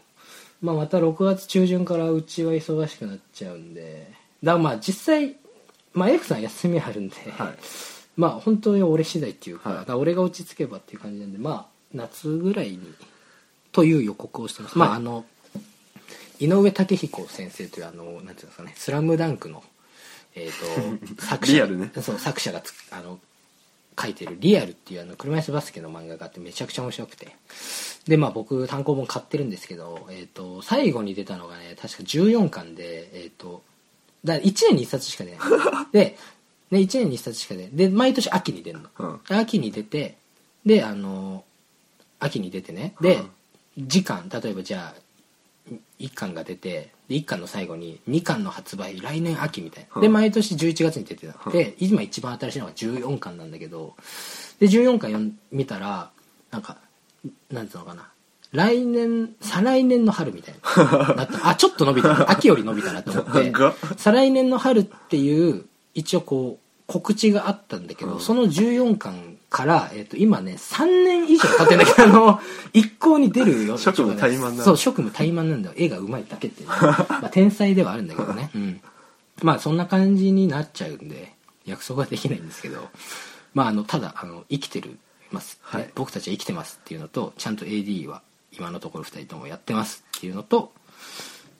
[0.60, 4.08] まあ、また6月中旬からうちは忙しくなっちゃうんで
[4.42, 5.36] だからまあ実際、
[5.94, 7.54] まあ、F さん休みあるんで、はい。
[8.16, 9.92] まあ本当に俺次第っていうか,、はい。
[9.92, 12.80] 俺が落ち着けばっていう感じなんでまあ夏ぐらいに
[13.70, 15.24] という予告をしてます、まああの
[16.38, 19.62] 井上武彦先生というあのなんていうんですかね「スラムダンクの
[20.36, 21.90] えー、と 作者ね。
[22.02, 23.18] そう作者がつあの
[23.98, 27.34] 書いてる「リアル」っていうあの車椅子バスケの漫画があってめちゃくちゃ面白くて。
[28.06, 33.64] でまあ僕単行本買ってるんですけど、えー、と最後に出たのがね確か14巻でえっ、と
[34.24, 35.40] だから1年に1 冊しか出ない。
[35.92, 36.16] で
[36.70, 37.70] で1年に1冊しか出ない。
[37.72, 39.20] で毎年秋に出るの、うん。
[39.28, 40.16] 秋に出て
[40.64, 41.44] であの
[42.20, 42.94] 秋に出てね。
[43.00, 43.22] で、
[43.78, 45.00] 時間例えばじゃあ
[45.98, 50.00] 1巻が出てで1巻の最後に2巻の発売来年秋みたいな。
[50.00, 51.50] でうん毎年11月に出てた。
[51.50, 53.94] で今一番新しいのが14巻なんだけど
[54.60, 56.10] で14巻見たら
[56.50, 56.78] なんか
[57.50, 58.08] なんつうのかな。
[58.52, 61.14] 来年再来年の春みたいな。
[61.14, 61.48] なった。
[61.48, 62.30] あちょっと伸びた。
[62.30, 63.52] 秋より伸びたなと思って。
[63.96, 68.20] 再来年の春っていう一応こう告知があったんだけど、うん。
[68.20, 72.40] その14巻から、えっと今ね3年以上経ってんだけどあの
[72.74, 75.74] 一向に出るよ職務怠慢なそう職務怠慢なんだよ。
[75.76, 78.80] 絵がうまいだけってね、 まあ、天才ではあるんだけどね、うん、
[79.42, 81.34] まあそんな感じになっちゃうんで
[81.64, 82.88] 約束はできないんですけど。
[83.56, 84.98] まああのただあの生きてる
[85.32, 85.90] ます、はい。
[85.94, 88.20] 僕たちは生きてますっていうのとちゃんと AD は
[88.52, 90.72] 今のところ2人ともやってますっていうのと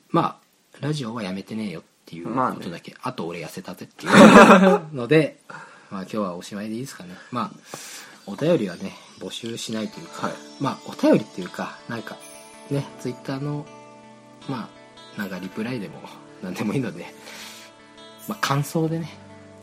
[0.09, 5.39] まあラジオはやめてねえよっていうまあねことだけ、あと俺痩せたぜっていうので
[5.89, 7.15] まあ今日はおしまいでいいですかね。
[7.31, 7.51] まあ
[8.25, 10.35] お便りはね募集しないというか、はい。
[10.59, 12.17] まあお便りっていうかなんか
[12.69, 13.65] ねツイッターの
[14.49, 14.69] ま
[15.15, 15.99] あなんかリプライでも
[16.43, 17.05] 何でもいいので
[18.27, 19.09] まあ感想でね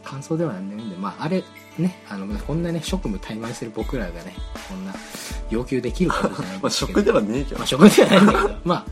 [0.03, 1.43] 感想では何でもいいんでまああれ
[1.79, 4.35] ねあのこんなね職務怠慢してる僕らがね
[4.69, 4.95] こんな
[5.51, 8.59] 要求できることじゃないんまあ職ではねえけど、まあ職ではないんだけど。
[8.65, 8.85] まあ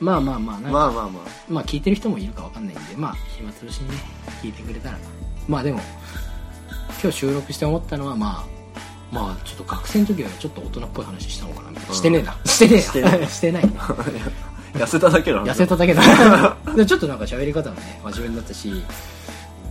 [0.00, 1.10] まあまあまあまあまあま
[1.48, 3.96] まあ聞いてる人もいるかわかんないんでまあ暇つぶしにね
[4.42, 4.98] 聞いてくれたら
[5.48, 5.80] まあでも
[7.00, 8.58] 今日収録して思ったのはまあ
[9.12, 11.94] まあちょっと学生の時はちょっと大人っぽい話したのかなみたいな、うん。
[11.94, 12.36] してねえな。
[12.44, 13.64] してねえしてなね してない
[14.74, 15.48] 痩せただけの話。
[15.48, 16.02] 痩せただけだ
[16.76, 18.84] でちょっとなんか喋り方もね真面目になったし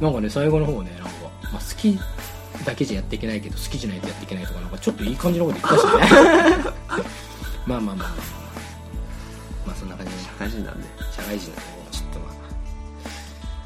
[0.01, 1.11] なんかね最後の方ねなんか、
[1.51, 1.99] まあ、好き
[2.65, 6.73] だけじゃやっていけないけど好きじゃないとやっていけないとかなんかちょっといい感じのこと言ったしね。
[7.67, 8.07] まあまあまあまあまあ
[9.67, 9.75] まあ。
[9.75, 10.11] そんな感じ。
[10.13, 10.87] で社会人なんで。
[11.15, 12.33] 社会人なんでねちょっとまあ。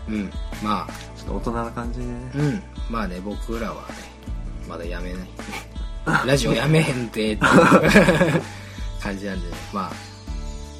[0.09, 0.34] うん。
[0.62, 2.12] まあと大人な感じでね。
[2.36, 2.64] うん。
[2.90, 3.96] まあね僕らはね
[4.68, 5.30] まだやめない。
[6.26, 7.46] ラジオやめへんてって
[9.02, 9.92] 感じなんでまあ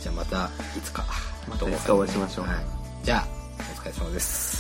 [0.02, 1.06] じゃあまたいつか
[1.48, 2.46] またいつかお会いしましょう。
[2.46, 2.56] はい、
[3.04, 3.28] じゃあ
[3.60, 4.51] お疲れ様です